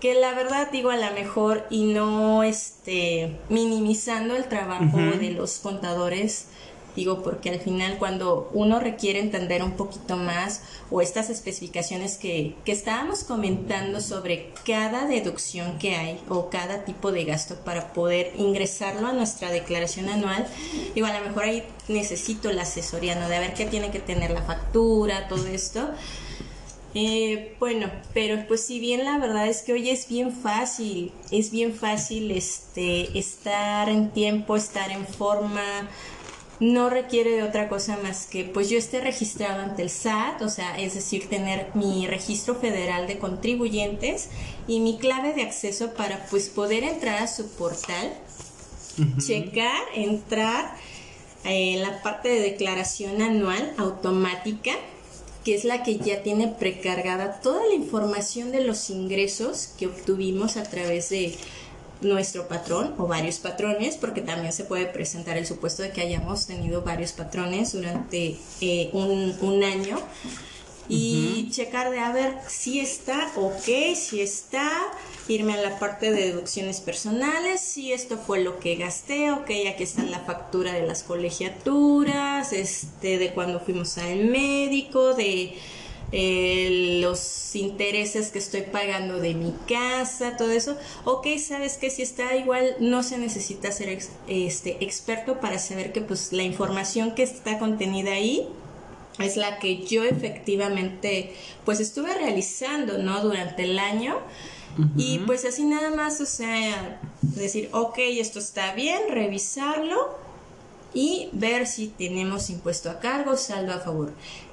que 0.00 0.14
la 0.14 0.32
verdad 0.32 0.70
digo 0.72 0.90
a 0.90 0.96
la 0.96 1.10
mejor 1.10 1.66
y 1.68 1.92
no, 1.92 2.42
este, 2.44 3.36
minimizando 3.50 4.34
el 4.34 4.44
trabajo 4.44 4.96
de 4.96 5.30
los 5.32 5.58
contadores, 5.58 6.46
Digo, 6.96 7.22
porque 7.22 7.50
al 7.50 7.60
final 7.60 7.98
cuando 7.98 8.50
uno 8.52 8.80
requiere 8.80 9.20
entender 9.20 9.62
un 9.62 9.72
poquito 9.72 10.16
más 10.16 10.62
o 10.90 11.00
estas 11.00 11.30
especificaciones 11.30 12.16
que, 12.16 12.54
que 12.64 12.72
estábamos 12.72 13.24
comentando 13.24 14.00
sobre 14.00 14.52
cada 14.66 15.06
deducción 15.06 15.78
que 15.78 15.94
hay 15.94 16.20
o 16.28 16.50
cada 16.50 16.84
tipo 16.84 17.12
de 17.12 17.24
gasto 17.24 17.56
para 17.64 17.92
poder 17.92 18.32
ingresarlo 18.36 19.06
a 19.06 19.12
nuestra 19.12 19.50
declaración 19.50 20.08
anual, 20.08 20.46
digo, 20.94 21.06
a 21.06 21.18
lo 21.18 21.24
mejor 21.24 21.44
ahí 21.44 21.64
necesito 21.88 22.52
la 22.52 22.62
asesoría, 22.62 23.14
¿no? 23.14 23.28
De 23.28 23.38
ver 23.38 23.54
qué 23.54 23.66
tiene 23.66 23.90
que 23.90 24.00
tener 24.00 24.30
la 24.30 24.42
factura, 24.42 25.28
todo 25.28 25.46
esto. 25.46 25.90
Eh, 26.92 27.54
bueno, 27.60 27.88
pero 28.14 28.44
pues 28.48 28.66
si 28.66 28.80
bien 28.80 29.04
la 29.04 29.18
verdad 29.18 29.46
es 29.46 29.62
que 29.62 29.72
hoy 29.72 29.90
es 29.90 30.08
bien 30.08 30.32
fácil, 30.32 31.12
es 31.30 31.52
bien 31.52 31.72
fácil 31.72 32.32
este 32.32 33.16
estar 33.16 33.88
en 33.88 34.10
tiempo, 34.10 34.56
estar 34.56 34.90
en 34.90 35.06
forma, 35.06 35.88
no 36.60 36.90
requiere 36.90 37.30
de 37.30 37.42
otra 37.42 37.68
cosa 37.70 37.98
más 38.02 38.26
que 38.26 38.44
pues 38.44 38.68
yo 38.68 38.78
esté 38.78 39.00
registrado 39.00 39.62
ante 39.62 39.82
el 39.82 39.90
SAT, 39.90 40.42
o 40.42 40.48
sea, 40.50 40.78
es 40.78 40.94
decir, 40.94 41.28
tener 41.28 41.68
mi 41.74 42.06
registro 42.06 42.54
federal 42.54 43.06
de 43.06 43.18
contribuyentes 43.18 44.28
y 44.68 44.80
mi 44.80 44.98
clave 44.98 45.32
de 45.32 45.42
acceso 45.42 45.94
para 45.94 46.26
pues 46.26 46.50
poder 46.50 46.84
entrar 46.84 47.22
a 47.22 47.26
su 47.26 47.48
portal, 47.52 48.12
checar, 49.18 49.82
entrar 49.94 50.76
eh, 51.44 51.74
en 51.74 51.82
la 51.82 52.02
parte 52.02 52.28
de 52.28 52.40
declaración 52.40 53.22
anual 53.22 53.72
automática 53.78 54.72
que 55.44 55.54
es 55.54 55.64
la 55.64 55.82
que 55.82 55.96
ya 55.96 56.22
tiene 56.22 56.48
precargada 56.48 57.40
toda 57.40 57.66
la 57.66 57.74
información 57.74 58.52
de 58.52 58.62
los 58.62 58.90
ingresos 58.90 59.70
que 59.78 59.86
obtuvimos 59.86 60.58
a 60.58 60.64
través 60.64 61.08
de 61.08 61.34
nuestro 62.02 62.48
patrón 62.48 62.94
o 62.98 63.06
varios 63.06 63.38
patrones, 63.38 63.96
porque 63.96 64.20
también 64.20 64.52
se 64.52 64.64
puede 64.64 64.86
presentar 64.86 65.36
el 65.36 65.46
supuesto 65.46 65.82
de 65.82 65.90
que 65.90 66.00
hayamos 66.00 66.46
tenido 66.46 66.82
varios 66.82 67.12
patrones 67.12 67.72
durante 67.72 68.36
eh, 68.60 68.90
un, 68.92 69.36
un 69.40 69.64
año. 69.64 69.98
Y 70.92 71.48
checar 71.52 71.92
de 71.92 72.00
a 72.00 72.10
ver 72.10 72.36
si 72.48 72.80
está 72.80 73.30
ok, 73.36 73.94
si 73.94 74.20
está, 74.20 74.68
irme 75.28 75.52
a 75.52 75.62
la 75.62 75.78
parte 75.78 76.10
de 76.10 76.32
deducciones 76.32 76.80
personales, 76.80 77.60
si 77.60 77.92
esto 77.92 78.18
fue 78.18 78.40
lo 78.40 78.58
que 78.58 78.74
gasté, 78.74 79.30
ok, 79.30 79.50
aquí 79.72 79.84
está 79.84 80.02
la 80.02 80.18
factura 80.18 80.72
de 80.72 80.84
las 80.84 81.04
colegiaturas, 81.04 82.52
este, 82.52 83.18
de 83.18 83.32
cuando 83.32 83.60
fuimos 83.60 83.98
al 83.98 84.24
médico, 84.24 85.14
de 85.14 85.56
eh, 86.12 86.98
los 87.02 87.54
intereses 87.54 88.30
que 88.30 88.38
estoy 88.38 88.62
pagando 88.62 89.18
de 89.18 89.34
mi 89.34 89.52
casa, 89.68 90.36
todo 90.36 90.50
eso. 90.50 90.76
Ok, 91.04 91.26
sabes 91.38 91.76
que 91.76 91.90
si 91.90 92.02
está 92.02 92.34
igual, 92.36 92.76
no 92.80 93.02
se 93.02 93.18
necesita 93.18 93.70
ser 93.72 93.88
ex- 93.90 94.10
este, 94.28 94.82
experto 94.84 95.40
para 95.40 95.58
saber 95.58 95.92
que 95.92 96.00
pues 96.00 96.32
la 96.32 96.42
información 96.42 97.14
que 97.14 97.22
está 97.22 97.58
contenida 97.58 98.12
ahí 98.12 98.48
es 99.18 99.36
la 99.36 99.58
que 99.58 99.84
yo 99.84 100.02
efectivamente 100.04 101.34
pues 101.64 101.80
estuve 101.80 102.14
realizando, 102.14 102.98
¿no? 102.98 103.20
Durante 103.22 103.64
el 103.64 103.78
año. 103.78 104.16
Y 104.96 105.18
pues 105.18 105.44
así 105.44 105.64
nada 105.64 105.90
más, 105.90 106.20
o 106.20 106.26
sea, 106.26 107.00
decir, 107.22 107.68
ok, 107.72 107.98
esto 107.98 108.38
está 108.38 108.72
bien, 108.72 109.00
revisarlo 109.10 110.16
y 110.94 111.28
ver 111.32 111.66
si 111.66 111.88
tenemos 111.88 112.50
impuesto 112.50 112.88
a 112.88 113.00
cargo, 113.00 113.36
saldo 113.36 113.72
a 113.74 113.80
favor. 113.80 114.12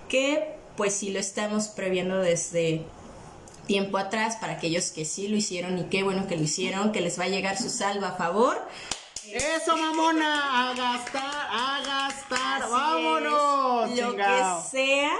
Que 0.10 0.57
pues 0.78 0.94
si 0.94 1.10
lo 1.10 1.20
estamos 1.20 1.68
previendo 1.68 2.18
desde 2.20 2.84
tiempo 3.66 3.98
atrás 3.98 4.38
para 4.38 4.54
aquellos 4.54 4.92
que 4.92 5.04
sí 5.04 5.28
lo 5.28 5.36
hicieron 5.36 5.78
y 5.78 5.84
qué 5.86 6.04
bueno 6.04 6.28
que 6.28 6.38
lo 6.38 6.44
hicieron, 6.44 6.92
que 6.92 7.02
les 7.02 7.20
va 7.20 7.26
a 7.26 7.30
llegar 7.30 7.58
su 7.58 7.70
saldo 7.70 8.06
a 8.06 8.14
favor. 8.14 8.58
Eso, 9.30 9.76
mamona, 9.76 10.70
a 10.70 10.74
gastar, 10.74 11.48
a 11.52 11.82
gastar, 11.86 12.64
Así 12.64 12.72
vámonos. 12.72 13.92
es. 13.92 14.00
Lo 14.00 14.16
que 14.16 14.24
sea, 14.72 15.12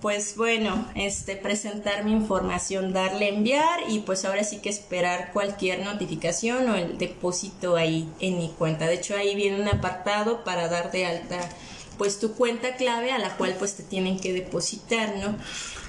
pues 0.00 0.36
bueno, 0.36 0.88
este 0.96 1.36
presentar 1.36 2.02
mi 2.04 2.10
información, 2.10 2.92
darle 2.92 3.28
enviar 3.28 3.88
y 3.88 4.00
pues 4.00 4.24
ahora 4.24 4.42
sí 4.42 4.58
que 4.58 4.70
esperar 4.70 5.30
cualquier 5.32 5.84
notificación 5.84 6.68
o 6.70 6.74
el 6.74 6.98
depósito 6.98 7.76
ahí 7.76 8.08
en 8.18 8.38
mi 8.38 8.48
cuenta. 8.48 8.88
De 8.88 8.94
hecho, 8.94 9.14
ahí 9.14 9.36
viene 9.36 9.60
un 9.60 9.68
apartado 9.68 10.42
para 10.42 10.66
dar 10.66 10.90
de 10.90 11.06
alta 11.06 11.38
pues 12.00 12.18
tu 12.18 12.32
cuenta 12.34 12.76
clave 12.76 13.12
a 13.12 13.18
la 13.18 13.36
cual 13.36 13.56
pues 13.58 13.74
te 13.74 13.82
tienen 13.82 14.18
que 14.18 14.32
depositar, 14.32 15.16
¿no? 15.18 15.36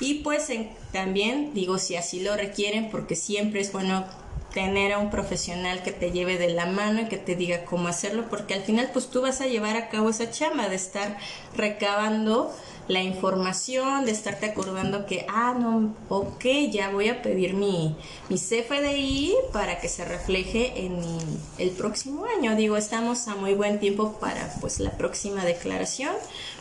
Y 0.01 0.15
pues 0.15 0.49
en- 0.49 0.69
también 0.91 1.53
digo 1.53 1.77
si 1.77 1.95
así 1.95 2.19
lo 2.19 2.35
requieren 2.35 2.89
porque 2.91 3.15
siempre 3.15 3.61
es 3.61 3.71
bueno 3.71 4.05
tener 4.53 4.93
a 4.93 4.99
un 4.99 5.09
profesional 5.09 5.81
que 5.83 5.91
te 5.91 6.11
lleve 6.11 6.37
de 6.37 6.49
la 6.49 6.65
mano 6.65 7.01
y 7.01 7.07
que 7.07 7.17
te 7.17 7.35
diga 7.35 7.65
cómo 7.65 7.87
hacerlo, 7.87 8.25
porque 8.29 8.53
al 8.53 8.61
final 8.61 8.89
pues 8.93 9.07
tú 9.07 9.21
vas 9.21 9.41
a 9.41 9.47
llevar 9.47 9.77
a 9.77 9.89
cabo 9.89 10.09
esa 10.09 10.29
chamba 10.29 10.69
de 10.69 10.75
estar 10.75 11.17
recabando 11.55 12.53
la 12.87 13.01
información, 13.01 14.05
de 14.05 14.11
estarte 14.11 14.47
acordando 14.47 15.05
que, 15.05 15.25
ah, 15.29 15.55
no, 15.57 15.95
ok, 16.09 16.43
ya 16.71 16.89
voy 16.89 17.07
a 17.07 17.21
pedir 17.21 17.53
mi, 17.53 17.95
mi 18.29 18.37
CFDI 18.37 19.33
para 19.53 19.79
que 19.79 19.87
se 19.87 20.03
refleje 20.03 20.85
en 20.85 20.99
el 21.57 21.69
próximo 21.69 22.25
año. 22.25 22.55
Digo, 22.55 22.75
estamos 22.75 23.27
a 23.27 23.35
muy 23.35 23.53
buen 23.53 23.79
tiempo 23.79 24.17
para 24.19 24.53
pues 24.59 24.79
la 24.79 24.91
próxima 24.91 25.45
declaración. 25.45 26.13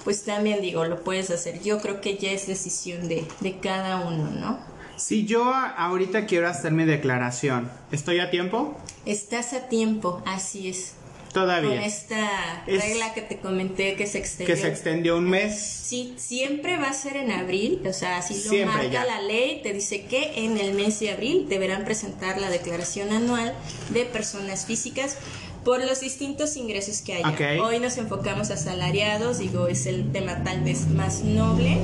Pues 0.05 0.25
también 0.25 0.63
digo, 0.63 0.85
lo 0.85 1.03
puedes 1.03 1.31
hacer. 1.31 1.63
Yo 1.63 1.81
creo 1.81 2.01
que 2.01 2.17
ya 2.17 2.31
es 2.31 2.47
decisión 2.47 3.09
de, 3.09 3.27
de 3.41 3.59
cada 3.59 4.07
uno, 4.07 4.31
¿no? 4.31 4.70
Si 5.01 5.25
yo 5.25 5.55
ahorita 5.55 6.27
quiero 6.27 6.47
hacer 6.47 6.73
mi 6.73 6.85
declaración, 6.85 7.71
¿estoy 7.91 8.21
a 8.21 8.31
tiempo? 8.31 8.79
Estás 9.07 9.55
a 9.55 9.67
tiempo, 9.67 10.23
así 10.27 10.69
es. 10.69 10.93
Todavía. 11.33 11.71
Con 11.71 11.79
esta 11.79 12.65
regla 12.67 13.15
que 13.15 13.23
te 13.23 13.39
comenté 13.39 13.95
que 13.95 14.07
se 14.07 14.19
extendió. 14.19 14.55
Que 14.55 14.61
se 14.61 14.69
extendió 14.69 15.17
un 15.17 15.31
mes. 15.31 15.59
Sí, 15.59 16.13
siempre 16.19 16.77
va 16.77 16.91
a 16.91 16.93
ser 16.93 17.17
en 17.17 17.33
abril, 17.33 17.81
o 17.87 17.95
sea, 17.95 18.21
si 18.21 18.45
lo 18.45 18.67
marca 18.67 19.07
la 19.07 19.23
ley, 19.23 19.61
te 19.63 19.73
dice 19.73 20.05
que 20.05 20.45
en 20.45 20.59
el 20.59 20.75
mes 20.75 21.01
de 21.01 21.13
abril 21.13 21.49
deberán 21.49 21.87
presentar 21.87 22.39
la 22.39 22.51
declaración 22.51 23.11
anual 23.11 23.55
de 23.89 24.05
personas 24.05 24.67
físicas 24.67 25.17
por 25.65 25.85
los 25.85 26.01
distintos 26.01 26.57
ingresos 26.57 27.03
que 27.03 27.15
hay. 27.15 27.59
Hoy 27.59 27.79
nos 27.79 27.97
enfocamos 27.99 28.51
a 28.51 28.57
salariados, 28.57 29.39
digo, 29.39 29.67
es 29.67 29.87
el 29.87 30.11
tema 30.13 30.43
tal 30.43 30.63
vez 30.63 30.89
más 30.89 31.23
noble, 31.23 31.79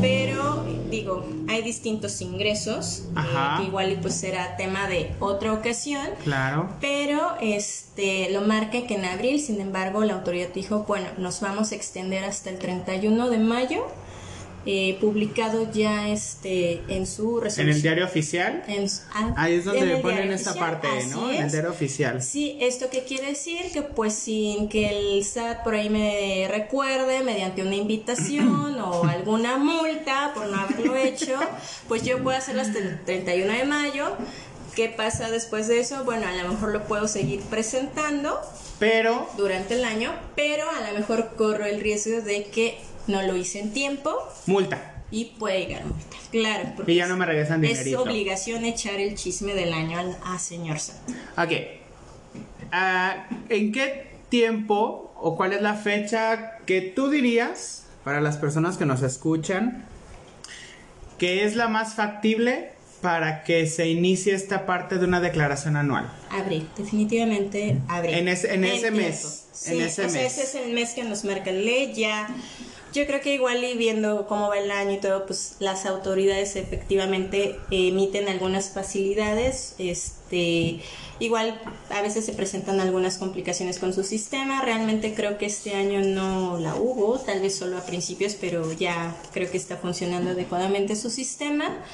pero 0.00 0.64
digo, 0.90 1.26
hay 1.48 1.62
distintos 1.62 2.20
ingresos, 2.20 3.04
eh, 3.16 3.58
que 3.58 3.64
igual 3.64 3.98
pues 4.02 4.14
será 4.14 4.56
tema 4.56 4.88
de 4.88 5.14
otra 5.20 5.52
ocasión. 5.52 6.06
Claro. 6.24 6.68
Pero 6.80 7.36
este 7.40 8.30
lo 8.30 8.42
marca 8.42 8.86
que 8.86 8.94
en 8.94 9.04
abril, 9.04 9.40
sin 9.40 9.60
embargo, 9.60 10.04
la 10.04 10.14
autoridad 10.14 10.48
dijo, 10.54 10.84
bueno, 10.86 11.08
nos 11.18 11.40
vamos 11.40 11.72
a 11.72 11.74
extender 11.74 12.24
hasta 12.24 12.50
el 12.50 12.58
31 12.58 13.30
de 13.30 13.38
mayo 13.38 13.86
eh, 14.68 14.98
publicado 15.00 15.70
ya 15.70 16.08
este 16.08 16.82
en 16.88 17.06
su 17.06 17.38
resolución. 17.38 17.68
¿En 17.68 17.74
el 17.76 17.82
diario 17.82 18.04
oficial? 18.04 18.64
Ah, 19.12 19.32
Ahí 19.36 19.54
es 19.54 19.64
donde 19.64 19.86
le 19.86 19.98
ponen 19.98 20.32
esta 20.32 20.54
parte, 20.54 20.88
¿no? 21.10 21.30
En 21.30 21.44
el 21.44 21.50
diario 21.50 21.70
oficial. 21.70 22.20
Sí, 22.20 22.58
¿esto 22.60 22.86
qué 22.90 23.04
quiere 23.04 23.28
decir? 23.28 23.70
Que 23.72 23.82
pues 23.82 24.14
sin 24.14 24.68
que 24.68 24.88
el 24.88 25.24
SAT 25.24 25.62
por 25.62 25.74
ahí 25.74 25.88
me 25.88 26.48
recuerde 26.50 27.22
mediante 27.22 27.62
una 27.62 27.76
invitación 27.76 28.78
o 28.80 29.04
alguna 29.08 29.56
multa 29.56 30.32
por 30.34 30.48
no 30.48 30.58
haberlo 30.58 30.96
hecho, 30.96 31.38
pues 31.86 32.02
yo 32.02 32.22
puedo 32.22 32.36
hacerlo 32.36 32.62
hasta 32.62 32.78
el 32.80 33.04
31 33.04 33.52
de 33.52 33.64
mayo. 33.64 34.16
¿Qué 34.74 34.88
pasa 34.88 35.30
después 35.30 35.68
de 35.68 35.80
eso? 35.80 36.04
Bueno, 36.04 36.26
a 36.26 36.32
lo 36.32 36.50
mejor 36.50 36.70
lo 36.70 36.84
puedo 36.86 37.08
seguir 37.08 37.40
presentando. 37.42 38.38
Pero. 38.78 39.26
Durante 39.36 39.74
el 39.74 39.84
año, 39.84 40.12
pero 40.34 40.68
a 40.68 40.90
lo 40.90 40.98
mejor 40.98 41.34
corro 41.36 41.64
el 41.64 41.80
riesgo 41.80 42.20
de 42.20 42.44
que 42.44 42.78
no 43.06 43.22
lo 43.22 43.36
hice 43.36 43.60
en 43.60 43.72
tiempo. 43.72 44.16
Multa. 44.46 45.04
Y 45.10 45.26
puede 45.38 45.66
llegar 45.66 45.84
multa. 45.84 46.16
Claro. 46.30 46.72
Porque 46.76 46.92
y 46.92 46.96
ya 46.96 47.06
no 47.06 47.16
me 47.16 47.26
regresan 47.26 47.60
dinerito. 47.60 48.02
Es 48.02 48.06
obligación 48.06 48.64
echar 48.64 49.00
el 49.00 49.14
chisme 49.14 49.54
del 49.54 49.72
año 49.72 49.98
a 50.24 50.38
señor 50.38 50.80
Santo. 50.80 51.12
Ok. 51.36 51.52
Ah, 52.72 53.26
¿En 53.48 53.72
qué 53.72 54.16
tiempo 54.28 55.12
o 55.16 55.36
cuál 55.36 55.52
es 55.52 55.62
la 55.62 55.74
fecha 55.74 56.58
que 56.66 56.80
tú 56.80 57.08
dirías 57.08 57.84
para 58.04 58.20
las 58.20 58.36
personas 58.36 58.76
que 58.76 58.86
nos 58.86 59.02
escuchan 59.02 59.84
que 61.18 61.44
es 61.44 61.56
la 61.56 61.68
más 61.68 61.94
factible 61.94 62.72
para 63.00 63.44
que 63.44 63.66
se 63.66 63.88
inicie 63.88 64.34
esta 64.34 64.66
parte 64.66 64.98
de 64.98 65.04
una 65.04 65.20
declaración 65.20 65.76
anual? 65.76 66.12
Abril, 66.30 66.68
definitivamente 66.76 67.78
abril. 67.88 68.14
En 68.14 68.28
ese, 68.28 68.54
en 68.54 68.64
ese 68.64 68.90
mes. 68.90 69.46
en 69.66 69.80
ese 69.80 70.02
mes. 70.04 70.14
ese 70.14 70.42
es 70.42 70.54
el 70.56 70.72
mes 70.72 70.94
que 70.94 71.04
nos 71.04 71.24
marca 71.24 71.50
ley. 71.50 71.92
Ya, 71.94 72.28
yo 72.96 73.06
creo 73.06 73.20
que 73.20 73.34
igual 73.34 73.62
y 73.62 73.76
viendo 73.76 74.26
cómo 74.26 74.48
va 74.48 74.58
el 74.58 74.70
año 74.70 74.92
y 74.92 75.00
todo, 75.00 75.26
pues 75.26 75.56
las 75.58 75.84
autoridades 75.84 76.56
efectivamente 76.56 77.60
emiten 77.70 78.26
algunas 78.26 78.70
facilidades. 78.70 79.74
Este, 79.78 80.80
igual 81.20 81.60
a 81.90 82.00
veces 82.00 82.24
se 82.24 82.32
presentan 82.32 82.80
algunas 82.80 83.18
complicaciones 83.18 83.78
con 83.78 83.92
su 83.92 84.02
sistema. 84.02 84.62
Realmente 84.62 85.14
creo 85.14 85.36
que 85.36 85.44
este 85.44 85.74
año 85.74 86.00
no 86.00 86.58
la 86.58 86.74
hubo, 86.74 87.18
tal 87.20 87.42
vez 87.42 87.54
solo 87.54 87.76
a 87.76 87.84
principios, 87.84 88.34
pero 88.34 88.72
ya 88.72 89.14
creo 89.32 89.50
que 89.50 89.58
está 89.58 89.76
funcionando 89.76 90.30
adecuadamente 90.30 90.96
su 90.96 91.10
sistema 91.10 91.84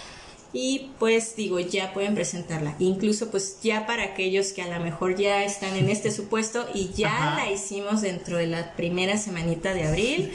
y 0.52 0.90
pues 0.98 1.34
digo, 1.36 1.58
ya 1.60 1.94
pueden 1.94 2.14
presentarla. 2.14 2.74
Incluso 2.78 3.30
pues 3.30 3.58
ya 3.62 3.86
para 3.86 4.04
aquellos 4.04 4.52
que 4.52 4.62
a 4.62 4.68
lo 4.78 4.84
mejor 4.84 5.16
ya 5.16 5.44
están 5.44 5.76
en 5.76 5.88
este 5.88 6.10
supuesto 6.10 6.66
y 6.74 6.90
ya 6.94 7.34
la 7.36 7.50
hicimos 7.50 8.02
dentro 8.02 8.36
de 8.36 8.46
la 8.46 8.74
primera 8.74 9.16
semanita 9.16 9.72
de 9.72 9.86
abril, 9.86 10.32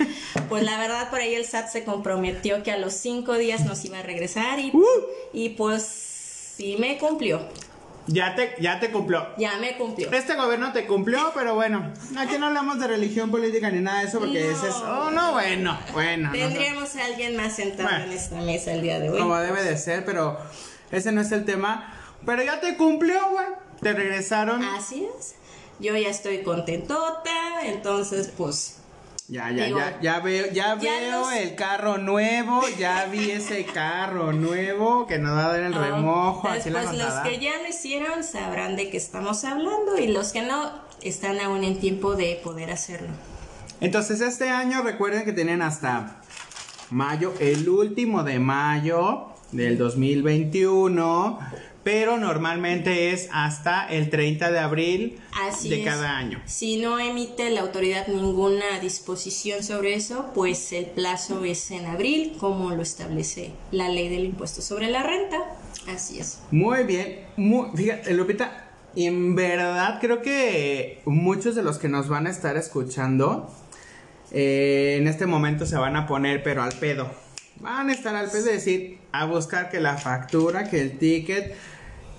pues 0.49 0.63
la 0.63 0.80
verdad 0.80 1.10
por 1.10 1.19
ahí 1.19 1.36
el 1.36 1.45
SAT 1.45 1.69
se 1.69 1.84
comprometió 1.84 2.63
que 2.63 2.71
a 2.71 2.77
los 2.77 2.93
cinco 2.93 3.38
días 3.38 3.65
nos 3.65 3.84
iba 3.86 3.99
a 3.99 4.03
regresar 4.03 4.60
y, 4.60 4.71
uh. 4.73 4.84
y 5.34 5.49
pues 5.49 5.84
sí 5.84 6.77
me 6.80 6.97
cumplió. 6.97 7.41
Ya 8.08 8.36
te, 8.36 8.56
ya 8.60 8.80
te 8.80 8.89
cumplió. 8.89 9.28
Ya 9.38 9.58
me 9.58 9.76
cumplió. 9.76 10.10
Este 10.12 10.36
gobierno 10.36 10.72
te 10.72 10.86
cumplió, 10.86 11.32
pero 11.34 11.56
bueno, 11.56 11.91
aquí 12.17 12.38
no 12.38 12.48
hablamos 12.48 12.80
de 12.80 12.88
religión 12.88 13.30
política 13.30 13.70
ni 13.70 13.82
nada 13.82 14.00
de 14.00 14.08
eso 14.08 14.20
porque 14.20 14.50
ese 14.50 14.70
es. 14.70 14.76
Oh, 14.76 15.12
no, 15.12 15.34
bueno, 15.34 15.78
bueno. 15.91 16.32
Tendríamos 16.32 16.96
a 16.96 17.06
alguien 17.06 17.36
más 17.36 17.56
sentado 17.56 18.04
en 18.06 18.12
esta 18.12 18.38
mesa 18.38 18.74
el 18.74 18.82
día 18.82 19.00
de 19.00 19.10
hoy. 19.10 19.20
Como 19.20 19.36
debe 19.38 19.62
de 19.63 19.78
ser, 19.78 20.06
pero 20.06 20.38
ese 20.91 21.12
no 21.12 21.22
es 21.22 21.32
el 21.34 21.43
tema. 21.43 21.93
Pero 22.26 22.43
ya 22.43 22.62
te 22.62 22.78
cumplió, 22.78 23.30
güey. 23.32 23.46
Te 23.82 23.93
regresaron. 23.93 24.63
Así 24.63 25.08
es. 25.20 25.36
Yo 25.80 25.96
ya 25.96 26.10
estoy 26.10 26.41
contentota, 26.43 27.32
entonces, 27.65 28.32
pues 28.36 28.78
ya, 29.28 29.52
ya, 29.52 29.68
ya, 29.68 30.00
ya 30.02 30.20
veo, 30.20 30.52
ya, 30.52 30.76
veo 30.76 31.32
el 31.32 31.56
carro 31.56 31.98
nuevo, 31.98 32.62
ya 32.80 33.06
vi 33.08 33.32
ese 33.32 33.66
carro 33.74 34.32
nuevo 34.32 35.06
que 35.06 35.20
nos 35.20 35.36
va 35.36 35.46
a 35.46 35.50
dar 35.50 35.63
el 35.63 35.74
ah, 35.74 35.80
remojo. 35.80 36.48
Pues 36.48 36.66
los 36.68 37.13
que 37.24 37.40
ya 37.40 37.62
lo 37.62 37.68
hicieron 37.68 38.24
sabrán 38.24 38.76
de 38.76 38.90
qué 38.90 38.98
estamos 38.98 39.44
hablando 39.44 39.98
y 39.98 40.08
los 40.08 40.32
que 40.32 40.44
no 40.44 40.72
están 41.02 41.40
aún 41.40 41.63
en 41.63 41.80
tiempo 41.80 42.16
de 42.16 42.40
poder 42.44 42.72
hacerlo. 42.72 43.10
Entonces 43.82 44.22
este 44.22 44.50
año 44.50 44.82
recuerden 44.82 45.26
que 45.26 45.34
tienen 45.34 45.62
hasta 45.62 46.22
mayo, 46.90 47.34
el 47.40 47.68
último 47.68 48.24
de 48.24 48.40
mayo 48.40 49.28
del 49.52 49.78
2021 49.78 51.40
pero 51.88 52.17
normalmente 52.17 53.13
es 53.13 53.30
hasta 53.32 53.88
el 53.88 54.10
30 54.10 54.52
de 54.52 54.60
abril 54.60 55.21
de 55.63 55.84
cada 55.86 56.17
año. 56.17 56.41
Si 56.43 56.82
no 56.82 57.00
emite 57.00 57.50
la 57.50 57.62
autoridad 57.62 58.08
ninguna 58.08 58.82
disposición 58.82 59.63
sobre 59.63 59.93
eso, 59.93 60.32
pues 60.36 60.73
el 60.73 60.88
plazo 60.88 61.45
es 61.45 61.71
en 61.71 61.86
abril, 61.86 62.36
como 62.41 62.71
lo 62.71 62.82
establece 62.82 63.54
la 63.71 63.88
ley 63.88 64.10
del 64.10 64.26
impuesto 64.26 64.62
sobre 64.62 64.89
la 64.89 65.02
renta. 65.02 65.38
Así 65.88 66.19
es. 66.19 66.41
Muy 66.52 66.84
bien. 66.84 67.19
fíjate, 67.73 68.13
Lupita, 68.13 68.69
en 68.93 69.36
verdad 69.36 70.00
creo 70.02 70.21
que 70.21 71.02
muchos 71.06 71.56
de 71.56 71.63
los 71.63 71.78
que 71.78 71.88
nos 71.88 72.10
van 72.10 72.28
a 72.28 72.32
estar 72.32 72.58
escuchando 72.58 73.50
eh, 74.32 74.97
en 75.00 75.08
este 75.08 75.26
momento 75.26 75.65
se 75.65 75.78
van 75.78 75.95
a 75.95 76.06
poner, 76.06 76.43
pero 76.43 76.63
al 76.63 76.73
pedo. 76.73 77.10
Van 77.62 77.89
a 77.89 77.93
estar 77.93 78.13
al 78.13 78.30
pedo 78.30 78.43
de 78.43 78.52
decir, 78.52 79.00
a 79.13 79.23
buscar 79.23 79.69
que 79.69 79.80
la 79.80 79.95
factura, 79.95 80.69
que 80.69 80.82
el 80.82 80.97
ticket 80.97 81.56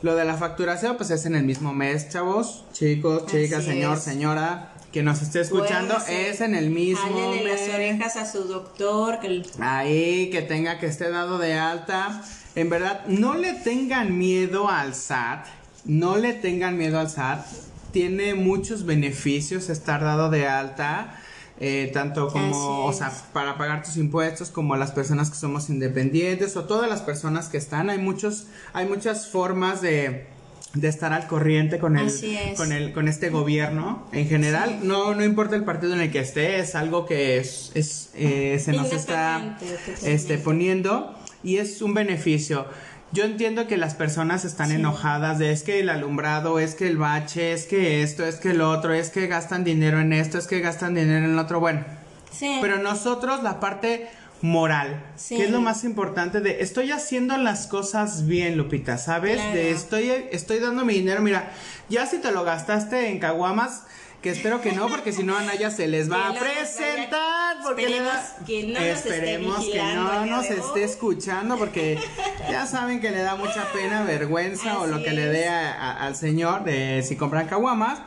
lo 0.03 0.15
de 0.15 0.25
la 0.25 0.37
facturación, 0.37 0.97
pues 0.97 1.11
es 1.11 1.27
en 1.27 1.35
el 1.35 1.45
mismo 1.45 1.75
mes, 1.75 2.09
chavos, 2.09 2.65
chicos, 2.73 3.27
chicas, 3.27 3.65
señor, 3.65 3.99
señora, 3.99 4.73
que 4.93 5.03
nos 5.03 5.21
esté 5.23 5.41
escuchando, 5.41 5.97
es 6.09 6.41
en 6.41 6.55
el 6.55 6.71
mismo 6.71 7.31
mes. 7.31 7.45
las 7.45 7.75
orejas 7.75 8.17
a 8.17 8.31
su 8.31 8.45
doctor. 8.45 9.21
Que... 9.21 9.43
Ahí, 9.61 10.31
que 10.31 10.43
tenga 10.43 10.79
que 10.79 10.87
esté 10.87 11.11
dado 11.11 11.39
de 11.39 11.55
alta. 11.55 12.23
En 12.55 12.71
verdad, 12.71 13.05
no 13.07 13.35
le 13.35 13.53
tengan 13.53 14.17
miedo 14.17 14.69
al 14.69 14.95
SAT, 14.95 15.47
no 15.85 16.17
le 16.17 16.33
tengan 16.33 16.77
miedo 16.77 16.99
al 16.99 17.11
SAT. 17.11 17.45
Tiene 17.93 18.35
muchos 18.35 18.85
beneficios 18.85 19.69
estar 19.69 20.01
dado 20.03 20.31
de 20.31 20.47
alta. 20.47 21.18
Eh, 21.61 21.91
tanto 21.93 22.29
como, 22.29 22.85
o 22.85 22.93
sea, 22.93 23.13
para 23.33 23.59
pagar 23.59 23.83
tus 23.83 23.97
impuestos, 23.97 24.51
como 24.51 24.77
las 24.77 24.93
personas 24.93 25.29
que 25.29 25.37
somos 25.37 25.69
independientes 25.71 26.57
o 26.57 26.65
todas 26.65 26.89
las 26.89 27.03
personas 27.03 27.49
que 27.49 27.57
están. 27.57 27.91
Hay 27.91 27.99
muchos, 27.99 28.47
hay 28.73 28.87
muchas 28.87 29.27
formas 29.27 29.83
de, 29.83 30.29
de 30.75 30.89
estar 30.89 31.13
al 31.13 31.27
corriente 31.27 31.79
con 31.79 31.99
el, 31.99 32.13
con 32.57 32.71
el, 32.71 32.93
con 32.93 33.09
este 33.09 33.31
gobierno. 33.31 34.07
En 34.13 34.29
general, 34.29 34.81
no, 34.83 35.15
no 35.15 35.25
importa 35.25 35.57
el 35.57 35.65
partido 35.65 35.95
en 35.95 36.01
el 36.01 36.13
que 36.13 36.21
esté, 36.21 36.61
es 36.61 36.77
algo 36.77 37.07
que 37.07 37.39
es, 37.39 37.73
es 37.75 38.11
eh, 38.15 38.61
se 38.65 38.73
nos 38.73 38.93
está 38.93 39.59
este, 40.05 40.39
poniendo 40.39 41.15
y 41.43 41.57
es 41.57 41.83
un 41.83 41.95
beneficio. 41.95 42.67
Yo 43.11 43.25
entiendo 43.25 43.67
que 43.67 43.79
las 43.79 43.95
personas 43.95 44.45
están 44.45 44.71
enojadas 44.71 45.39
de 45.39 45.51
es 45.51 45.63
que 45.63 45.81
el 45.81 45.89
alumbrado, 45.89 46.59
es 46.59 46.75
que 46.75 46.87
el 46.87 46.99
bache, 46.99 47.53
es 47.53 47.65
que 47.67 48.03
esto, 48.03 48.25
es 48.25 48.37
que 48.37 48.51
el 48.51 48.61
otro, 48.61 48.93
es 48.93 49.09
que 49.09 49.27
gastan 49.27 49.65
dinero 49.65 49.99
en 49.99 50.13
esto, 50.13 50.37
es 50.37 50.47
que 50.47 50.61
gastan 50.61 50.95
dinero 50.95 51.25
en 51.25 51.33
el 51.33 51.39
otro. 51.39 51.59
Bueno, 51.59 51.85
sí. 52.31 52.59
pero 52.61 52.79
nosotros 52.79 53.43
la 53.43 53.61
parte 53.61 54.09
moral, 54.43 55.03
que 55.29 55.45
es 55.45 55.51
lo 55.51 55.61
más 55.61 55.85
importante 55.85 56.41
de 56.41 56.61
estoy 56.61 56.93
haciendo 56.93 57.37
las 57.39 57.67
cosas 57.67 58.27
bien, 58.27 58.57
Lupita, 58.57 58.99
¿sabes? 58.99 59.39
De 59.53 59.71
estoy 59.71 60.13
estoy 60.31 60.61
dando 60.61 60.85
mi 60.85 60.95
dinero, 60.95 61.23
mira, 61.23 61.51
ya 61.89 62.07
si 62.07 62.19
te 62.19 62.31
lo 62.31 62.45
gastaste 62.45 63.09
en 63.09 63.19
caguamas, 63.19 63.85
que 64.23 64.31
espero 64.31 64.61
que 64.61 64.73
no, 64.73 64.89
porque 64.89 65.13
si 65.13 65.23
no 65.23 65.37
a 65.37 65.43
Naya 65.43 65.71
se 65.71 65.87
les 65.87 66.11
va 66.11 66.29
a 66.31 66.35
presentar 66.35 67.57
porque 67.63 67.89
le 67.89 67.99
Esperemos 67.99 68.13
da- 68.15 68.45
que 68.47 68.63
no 68.67 68.73
nos 68.81 68.83
esté 68.83 69.09
Esperemos 69.11 69.65
que 69.67 69.83
no 69.83 70.27
nos 70.27 70.45
esté 70.47 70.85
escuchando 70.85 71.57
porque 71.57 71.99
ya 72.51 72.67
saben 72.67 73.01
que 73.01 73.11
le 73.11 73.21
da 73.23 73.37
mucha 73.37 73.65
pena, 73.73 74.03
vergüenza 74.03 74.79
o 74.81 74.87
lo 74.87 75.03
que 75.03 75.13
le 75.13 75.27
dé 75.27 75.49
a- 75.49 75.73
a- 75.73 76.07
al 76.07 76.17
señor 76.17 76.65
de 76.65 77.03
si 77.07 77.17
compran 77.17 77.47
caguamas. 77.47 78.01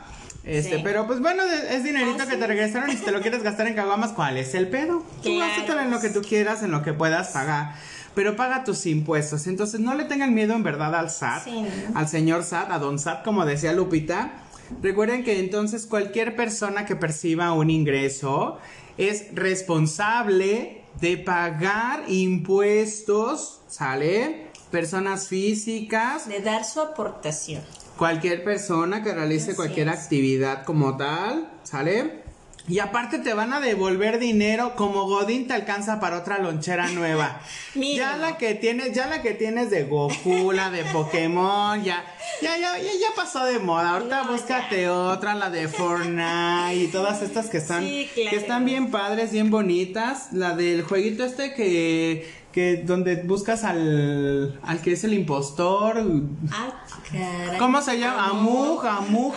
Este, 0.44 0.76
Sí. 0.78 0.80
pero 0.82 1.06
pues 1.06 1.20
bueno, 1.20 1.44
es 1.44 1.84
dinerito 1.84 2.22
Así 2.24 2.32
que 2.32 2.36
te 2.36 2.46
regresaron 2.48 2.90
y 2.90 2.96
si 2.96 3.04
te 3.04 3.12
lo 3.12 3.20
quieres 3.20 3.42
gastar 3.44 3.68
en 3.68 3.74
caguamas, 3.74 4.10
¿cuál 4.12 4.36
es 4.38 4.54
el 4.54 4.68
pedo? 4.68 5.04
Tú 5.22 5.30
Claro. 5.34 5.38
gástatelo 5.52 5.80
en 5.80 5.90
lo 5.92 6.00
que 6.00 6.10
tú 6.10 6.20
quieras, 6.22 6.62
en 6.64 6.72
lo 6.72 6.82
que 6.82 6.92
puedas 6.92 7.28
pagar. 7.28 7.74
Pero 8.16 8.34
paga 8.36 8.64
tus 8.64 8.84
impuestos. 8.86 9.46
Entonces 9.46 9.78
no 9.80 9.94
le 9.94 10.04
tengan 10.04 10.34
miedo 10.34 10.54
en 10.54 10.62
verdad 10.64 10.94
al 10.96 11.10
SAT, 11.10 11.46
al 11.94 12.08
señor 12.08 12.42
SAT, 12.42 12.70
a 12.72 12.78
don 12.78 12.98
SAT, 12.98 13.22
como 13.24 13.46
decía 13.46 13.72
Lupita. 13.72 14.32
Recuerden 14.80 15.24
que 15.24 15.38
entonces 15.40 15.86
cualquier 15.86 16.34
persona 16.36 16.84
que 16.86 16.96
perciba 16.96 17.52
un 17.52 17.70
ingreso 17.70 18.58
es 18.98 19.26
responsable 19.34 20.82
de 21.00 21.16
pagar 21.18 22.04
impuestos, 22.08 23.60
¿sale? 23.68 24.46
Personas 24.70 25.28
físicas, 25.28 26.28
De 26.28 26.40
dar 26.40 26.64
su 26.64 26.80
aportación. 26.80 27.62
cualquier 27.98 28.42
persona 28.44 29.02
que 29.02 29.12
realice 29.14 29.48
Así 29.50 29.56
cualquier 29.56 29.88
es. 29.88 29.94
actividad 30.00 30.64
como 30.64 30.96
tal, 30.96 31.50
¿sale? 31.62 32.21
Y 32.68 32.78
aparte 32.78 33.18
te 33.18 33.34
van 33.34 33.52
a 33.52 33.60
devolver 33.60 34.20
dinero 34.20 34.76
como 34.76 35.06
Godín 35.06 35.48
te 35.48 35.54
alcanza 35.54 35.98
para 35.98 36.18
otra 36.18 36.38
lonchera 36.38 36.86
nueva. 36.88 37.40
Ya 37.74 38.16
la 38.18 38.36
que 38.36 38.54
tienes, 38.54 38.92
ya 38.92 39.06
la 39.06 39.22
que 39.22 39.32
tienes 39.32 39.70
de 39.70 39.84
Goku, 39.84 40.52
la 40.52 40.70
de 40.70 40.84
Pokémon, 40.84 41.82
ya, 41.82 42.04
ya, 42.42 42.56
ya, 42.58 42.76
ya, 42.78 42.84
ya 42.92 43.08
pasó 43.16 43.44
de 43.46 43.58
moda. 43.58 43.90
Ahorita 43.94 44.24
No, 44.24 44.32
búscate 44.32 44.88
otra, 44.90 45.34
la 45.34 45.48
de 45.50 45.68
Fortnite 45.68 46.74
y 46.76 46.88
todas 46.88 47.22
estas 47.22 47.48
que 47.48 47.58
están, 47.58 47.82
Sí, 47.84 48.08
claro. 48.14 48.30
que 48.30 48.36
están 48.36 48.64
bien 48.66 48.90
padres, 48.90 49.32
bien 49.32 49.50
bonitas. 49.50 50.32
La 50.32 50.54
del 50.54 50.82
jueguito 50.82 51.24
este 51.24 51.54
que, 51.54 52.30
que 52.52 52.76
donde 52.76 53.16
buscas 53.16 53.64
al, 53.64 54.60
al 54.62 54.80
que 54.82 54.92
es 54.92 55.02
el 55.04 55.14
impostor. 55.14 56.02
Ah, 56.52 56.84
caray. 57.10 57.58
¿Cómo 57.58 57.80
se 57.82 57.98
llama? 57.98 58.26
Amor. 58.28 58.86
Amug, 58.86 58.86
Amug, 58.86 59.34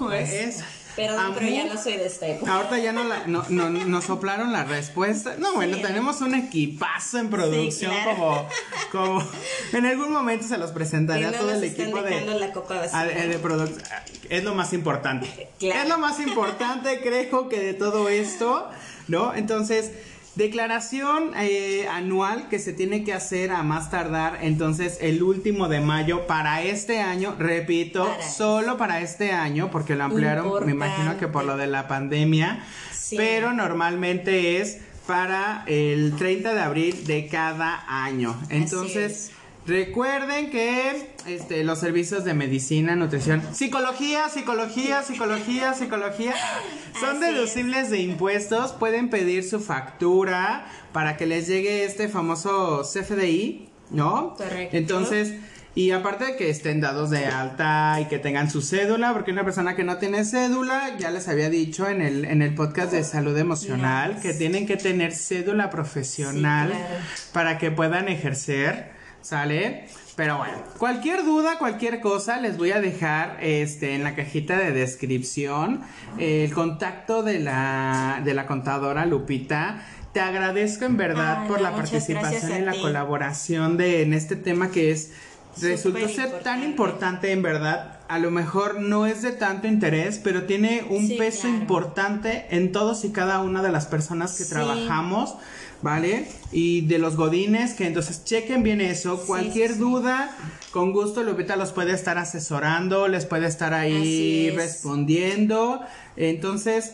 Amug, 0.00 0.12
es. 0.12 0.62
Perdón, 0.96 1.32
pero 1.34 1.48
ya 1.48 1.62
Amug. 1.62 1.74
no 1.74 1.82
soy 1.82 1.96
de 1.96 2.06
esta 2.06 2.26
época. 2.28 2.52
Ahorita 2.54 2.78
ya 2.78 2.92
no, 2.92 3.04
la, 3.04 3.26
no, 3.26 3.44
no- 3.48 3.68
nos 3.70 4.04
soplaron 4.04 4.52
la 4.52 4.64
respuesta. 4.64 5.34
No, 5.38 5.54
bueno, 5.54 5.76
Sí. 5.76 5.82
tenemos 5.82 6.20
un 6.20 6.34
equipazo 6.34 7.18
en 7.18 7.30
producción 7.30 7.92
Sí, 7.92 7.98
claro. 8.02 8.16
como, 8.16 8.48
como 8.92 9.28
en 9.72 9.86
algún 9.86 10.12
momento 10.12 10.46
se 10.46 10.56
los 10.58 10.70
presentaré 10.72 11.24
a 11.26 11.32
todo 11.32 11.48
nos 11.52 11.56
el 11.58 11.64
están 11.64 11.86
equipo 11.86 12.02
de, 12.02 12.24
la 12.38 12.52
copa 12.52 12.80
a- 12.92 13.04
de, 13.06 13.38
producción. 13.38 13.82
Es 14.30 14.44
lo 14.44 14.54
más 14.54 14.72
importante. 14.72 15.48
Claro. 15.58 15.82
Es 15.82 15.88
lo 15.88 15.98
más 15.98 16.20
importante, 16.20 17.00
creo 17.02 17.48
que 17.48 17.60
de 17.60 17.74
todo 17.74 18.08
esto, 18.08 18.70
¿no? 19.08 19.34
Entonces, 19.34 19.90
declaración 20.36 21.30
eh, 21.36 21.86
anual 21.90 22.48
que 22.48 22.58
se 22.58 22.72
tiene 22.72 23.04
que 23.04 23.12
hacer 23.12 23.52
a 23.52 23.62
más 23.62 23.90
tardar, 23.90 24.38
entonces, 24.42 24.98
el 25.00 25.22
último 25.22 25.68
de 25.68 25.80
mayo 25.80 26.26
para 26.26 26.62
este 26.62 27.00
año, 27.00 27.34
repito, 27.38 28.04
Para 28.04 28.28
solo 28.28 28.76
para 28.76 29.00
este 29.00 29.32
año, 29.32 29.70
porque 29.70 29.94
lo 29.94 30.04
ampliaron, 30.04 30.66
me 30.66 30.72
imagino 30.72 31.16
que 31.18 31.28
por 31.28 31.44
lo 31.44 31.56
de 31.56 31.66
la 31.66 31.88
pandemia, 31.88 32.64
Sí. 32.92 33.16
pero 33.16 33.52
normalmente 33.52 34.60
es 34.60 34.78
para 35.06 35.64
el 35.66 36.14
30 36.16 36.54
de 36.54 36.60
abril 36.62 37.06
de 37.06 37.28
cada 37.28 37.84
año. 37.86 38.34
Entonces, 38.48 39.12
es. 39.12 39.30
Recuerden 39.66 40.50
que 40.50 41.08
este, 41.26 41.64
los 41.64 41.78
servicios 41.80 42.24
de 42.24 42.34
medicina, 42.34 42.96
nutrición, 42.96 43.42
psicología, 43.54 44.28
psicología, 44.28 45.02
psicología, 45.02 45.72
psicología 45.74 46.34
son 47.00 47.16
Así 47.16 47.24
es. 47.24 47.34
deducibles 47.34 47.90
de 47.90 48.00
impuestos. 48.00 48.72
Pueden 48.72 49.08
pedir 49.08 49.42
su 49.42 49.60
factura 49.60 50.66
para 50.92 51.16
que 51.16 51.26
les 51.26 51.46
llegue 51.46 51.84
este 51.84 52.08
famoso 52.08 52.82
CFDI, 52.82 53.68
¿no? 53.90 54.34
Correcto. 54.36 54.76
Entonces, 54.76 55.34
y 55.74 55.90
aparte 55.90 56.24
de 56.26 56.36
que 56.36 56.50
estén 56.50 56.80
dados 56.80 57.10
de 57.10 57.26
alta 57.26 57.98
y 58.00 58.04
que 58.04 58.18
tengan 58.20 58.48
su 58.50 58.60
cédula, 58.62 59.12
porque 59.12 59.32
una 59.32 59.44
persona 59.44 59.74
que 59.74 59.82
no 59.82 59.96
tiene 59.96 60.24
cédula, 60.24 60.96
ya 60.98 61.10
les 61.10 61.26
había 61.26 61.50
dicho 61.50 61.88
en 61.88 62.00
el, 62.00 62.26
en 62.26 62.42
el 62.42 62.54
podcast 62.54 62.92
de 62.92 63.02
salud 63.02 63.36
emocional, 63.36 64.20
que 64.20 64.34
tienen 64.34 64.66
que 64.66 64.76
tener 64.76 65.12
cédula 65.12 65.70
profesional 65.70 66.68
Sí, 66.70 66.76
claro. 66.76 66.94
para 67.32 67.58
que 67.58 67.72
puedan 67.72 68.06
ejercer, 68.08 68.93
¿sale? 69.24 69.88
Pero 70.16 70.38
bueno, 70.38 70.54
cualquier 70.78 71.24
duda, 71.24 71.58
cualquier 71.58 72.00
cosa, 72.00 72.40
les 72.40 72.56
voy 72.56 72.70
a 72.70 72.80
dejar 72.80 73.38
este 73.40 73.94
en 73.94 74.04
la 74.04 74.14
cajita 74.14 74.56
de 74.58 74.70
descripción 74.70 75.80
el 76.18 76.52
contacto 76.52 77.24
de 77.24 77.40
la, 77.40 78.20
de 78.24 78.34
la 78.34 78.46
contadora 78.46 79.06
Lupita. 79.06 79.84
Te 80.12 80.20
agradezco 80.20 80.84
en 80.84 80.96
verdad 80.96 81.38
Ay, 81.42 81.48
por 81.48 81.60
la 81.60 81.74
participación 81.74 82.62
y 82.62 82.64
la 82.64 82.72
ti. 82.72 82.80
colaboración 82.80 83.76
de 83.76 84.02
en 84.02 84.12
este 84.12 84.36
tema 84.36 84.70
que 84.70 84.92
es 84.92 85.12
resultó 85.60 86.08
ser 86.08 86.40
tan 86.42 86.62
importante. 86.62 86.66
importante 86.66 87.32
en 87.32 87.42
verdad. 87.42 87.98
A 88.08 88.18
lo 88.18 88.30
mejor 88.30 88.80
no 88.80 89.06
es 89.06 89.22
de 89.22 89.32
tanto 89.32 89.66
interés, 89.66 90.20
pero 90.22 90.44
tiene 90.44 90.84
un 90.90 91.06
Sí, 91.08 91.14
peso 91.16 91.42
claro. 91.42 91.56
importante 91.56 92.46
en 92.50 92.70
todos 92.72 93.04
y 93.04 93.10
cada 93.12 93.40
una 93.40 93.62
de 93.62 93.72
las 93.72 93.86
personas 93.86 94.36
que 94.36 94.44
Sí. 94.44 94.50
trabajamos, 94.50 95.34
¿vale? 95.80 96.28
Y 96.52 96.82
de 96.82 96.98
los 96.98 97.16
godines, 97.16 97.72
que 97.74 97.86
entonces 97.86 98.24
chequen 98.24 98.62
bien 98.62 98.80
eso. 98.80 99.16
Sí, 99.16 99.22
Cualquier 99.26 99.68
sí, 99.68 99.74
sí. 99.74 99.80
duda, 99.80 100.36
con 100.70 100.92
gusto 100.92 101.22
Lupita 101.22 101.56
los 101.56 101.72
puede 101.72 101.92
estar 101.92 102.18
asesorando, 102.18 103.08
les 103.08 103.24
puede 103.24 103.46
estar 103.46 103.72
ahí 103.72 104.48
es. 104.48 104.54
respondiendo. 104.56 105.80
Entonces, 106.16 106.92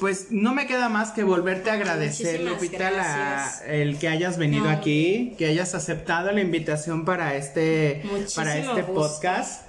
pues 0.00 0.28
no 0.30 0.54
me 0.54 0.66
queda 0.66 0.88
más 0.88 1.10
que 1.12 1.24
volverte 1.24 1.70
a 1.70 1.74
agradecer, 1.74 2.40
Muchísimas 2.40 2.62
Lupita, 2.62 2.90
la- 2.90 3.52
el 3.66 3.98
que 3.98 4.08
hayas 4.08 4.38
venido 4.38 4.64
No, 4.64 4.70
aquí, 4.70 5.34
que 5.38 5.46
hayas 5.46 5.74
aceptado 5.74 6.30
la 6.32 6.40
invitación 6.40 7.04
para 7.04 7.34
este, 7.36 8.02
para 8.36 8.56
este 8.56 8.82
gusto. 8.82 8.94
podcast. 8.94 9.62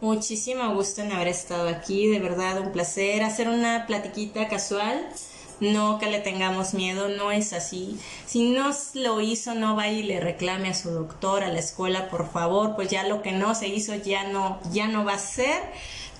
Muchísimo 0.00 0.74
gusto 0.74 1.00
en 1.02 1.12
haber 1.12 1.28
estado 1.28 1.68
aquí, 1.68 2.06
de 2.08 2.18
verdad 2.20 2.60
un 2.60 2.70
placer 2.72 3.22
hacer 3.22 3.48
una 3.48 3.86
platiquita 3.86 4.48
casual. 4.48 5.06
No 5.58 5.98
que 5.98 6.10
le 6.10 6.18
tengamos 6.18 6.74
miedo, 6.74 7.08
no 7.08 7.32
es 7.32 7.54
así. 7.54 7.98
Si 8.26 8.50
no 8.50 8.72
lo 8.92 9.22
hizo, 9.22 9.54
no 9.54 9.74
vaya 9.74 9.92
y 9.92 10.02
le 10.02 10.20
reclame 10.20 10.68
a 10.68 10.74
su 10.74 10.90
doctor, 10.90 11.42
a 11.44 11.48
la 11.48 11.58
escuela, 11.60 12.10
por 12.10 12.30
favor, 12.30 12.76
pues 12.76 12.90
ya 12.90 13.04
lo 13.08 13.22
que 13.22 13.32
no 13.32 13.54
se 13.54 13.68
hizo 13.68 13.94
ya 13.94 14.24
no, 14.24 14.60
ya 14.70 14.86
no 14.86 15.06
va 15.06 15.14
a 15.14 15.18
ser. 15.18 15.62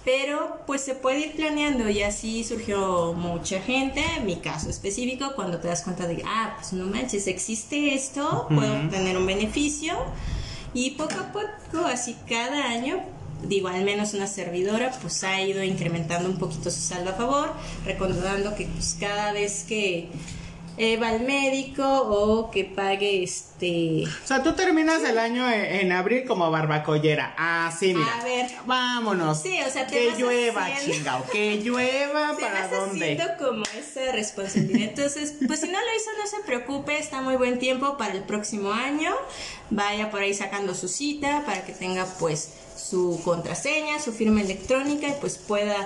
Pero 0.07 0.61
pues 0.69 0.83
se 0.83 0.95
puede 0.95 1.19
ir 1.19 1.33
planeando 1.35 1.91
y 1.91 2.01
así 2.03 2.45
surgió 2.45 3.13
mucha 3.13 3.61
gente, 3.61 4.05
en 4.17 4.25
mi 4.25 4.37
caso 4.37 4.71
específico, 4.71 5.33
cuando 5.35 5.59
te 5.59 5.67
das 5.67 5.83
cuenta 5.83 6.07
de, 6.07 6.23
ah, 6.25 6.55
pues 6.57 6.73
no 6.75 6.87
manches, 6.87 7.27
existe 7.27 7.93
esto, 7.93 8.47
puedo 8.49 8.73
obtener 8.77 9.19
un 9.19 9.27
beneficio. 9.27 9.95
Y 10.73 10.93
poco 10.93 11.15
a 11.15 11.33
poco, 11.33 11.85
así 11.87 12.17
cada 12.29 12.67
año, 12.67 13.01
digo, 13.49 13.67
al 13.67 13.85
menos 13.85 14.15
una 14.15 14.29
servidora, 14.29 14.93
pues 15.03 15.25
ha 15.25 15.41
ido 15.43 15.65
incrementando 15.65 16.31
un 16.31 16.39
poquito 16.39 16.71
su 16.71 16.81
saldo 16.81 17.11
a 17.11 17.15
favor, 17.15 17.53
recordando 17.85 18.55
que 18.55 18.67
pues 18.67 18.97
cada 19.01 19.33
vez 19.33 19.65
que 19.65 20.09
eh, 20.79 20.97
va 20.99 21.09
al 21.09 21.21
médico 21.21 21.83
o 21.85 22.51
que 22.51 22.65
pague 22.65 23.23
este... 23.23 24.05
O 24.25 24.27
sea, 24.27 24.43
tú 24.43 24.53
terminas 24.55 25.03
el 25.05 25.19
año 25.19 25.49
e- 25.49 25.81
en, 25.81 25.93
abril 25.93 26.25
como 26.27 26.51
barbacollera. 26.51 27.35
Ah, 27.39 27.75
sí, 27.79 27.95
mira. 27.95 28.21
A 28.21 28.25
ver. 28.25 28.47
Vámonos. 28.67 29.41
Sí, 29.43 29.59
o 29.67 29.71
sea, 29.71 29.87
te 29.87 29.95
que 29.99 30.09
vas 30.11 30.19
llueva, 30.19 30.67
haciendo- 30.67 30.93
chingao. 30.95 31.25
Que 31.33 31.57
llueva 31.63 32.35
Te 32.37 32.43
para 32.43 32.61
vas 32.63 32.71
dónde. 32.71 33.13
haciendo 33.13 33.25
como 33.39 33.63
esa 33.79 34.13
responsabilidad. 34.13 34.89
Entonces, 34.91 35.35
pues 35.47 35.61
si 35.61 35.67
no 35.69 35.79
lo 35.79 35.97
hizo, 35.97 36.11
no 36.23 36.27
se 36.27 36.43
preocupe, 36.45 36.99
está 36.99 37.23
muy 37.23 37.37
buen 37.37 37.59
tiempo 37.59 37.97
para 37.97 38.13
el 38.13 38.25
próximo 38.25 38.73
año. 38.73 39.15
Vaya 39.71 40.11
por 40.11 40.21
ahí 40.21 40.35
sacando 40.35 40.75
su 40.75 40.89
cita 40.89 41.43
para 41.47 41.65
que 41.65 41.73
tenga 41.73 42.05
pues 42.19 42.51
su 42.77 43.21
contraseña, 43.25 43.99
su 44.01 44.13
firma 44.13 44.43
electrónica 44.43 45.09
y 45.09 45.15
pues 45.21 45.39
pueda 45.39 45.77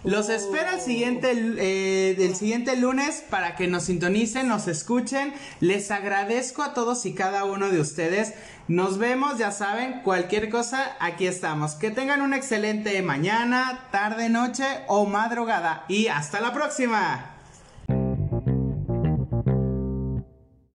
Los 0.08 0.30
espero 0.30 0.72
el 0.72 0.80
siguiente, 0.80 1.34
eh, 1.34 2.16
el 2.18 2.34
siguiente 2.34 2.78
lunes 2.78 3.26
para 3.30 3.58
que 3.58 3.68
nos 3.68 3.84
sintonicen, 3.84 4.48
nos 4.48 4.70
escuchen. 4.70 5.34
Les 5.60 5.92
agradezco 5.92 6.64
a 6.64 6.74
todos 6.74 7.06
y 7.06 7.14
cada 7.14 7.44
uno 7.44 7.68
de 7.68 7.82
ustedes. 7.82 8.34
Nos 8.70 9.00
vemos, 9.00 9.38
ya 9.38 9.52
saben, 9.52 10.00
cualquier 10.04 10.50
cosa, 10.50 10.96
aquí 11.02 11.28
estamos. 11.28 11.74
Que 11.74 11.92
tengan 11.92 12.22
una 12.22 12.38
excelente 12.38 13.02
mañana, 13.02 13.90
tarde, 13.92 14.30
noche 14.30 14.64
o 14.88 15.06
madrugada. 15.06 15.84
Y 15.90 16.08
hasta 16.08 16.40
la 16.40 16.54
próxima. 16.54 17.37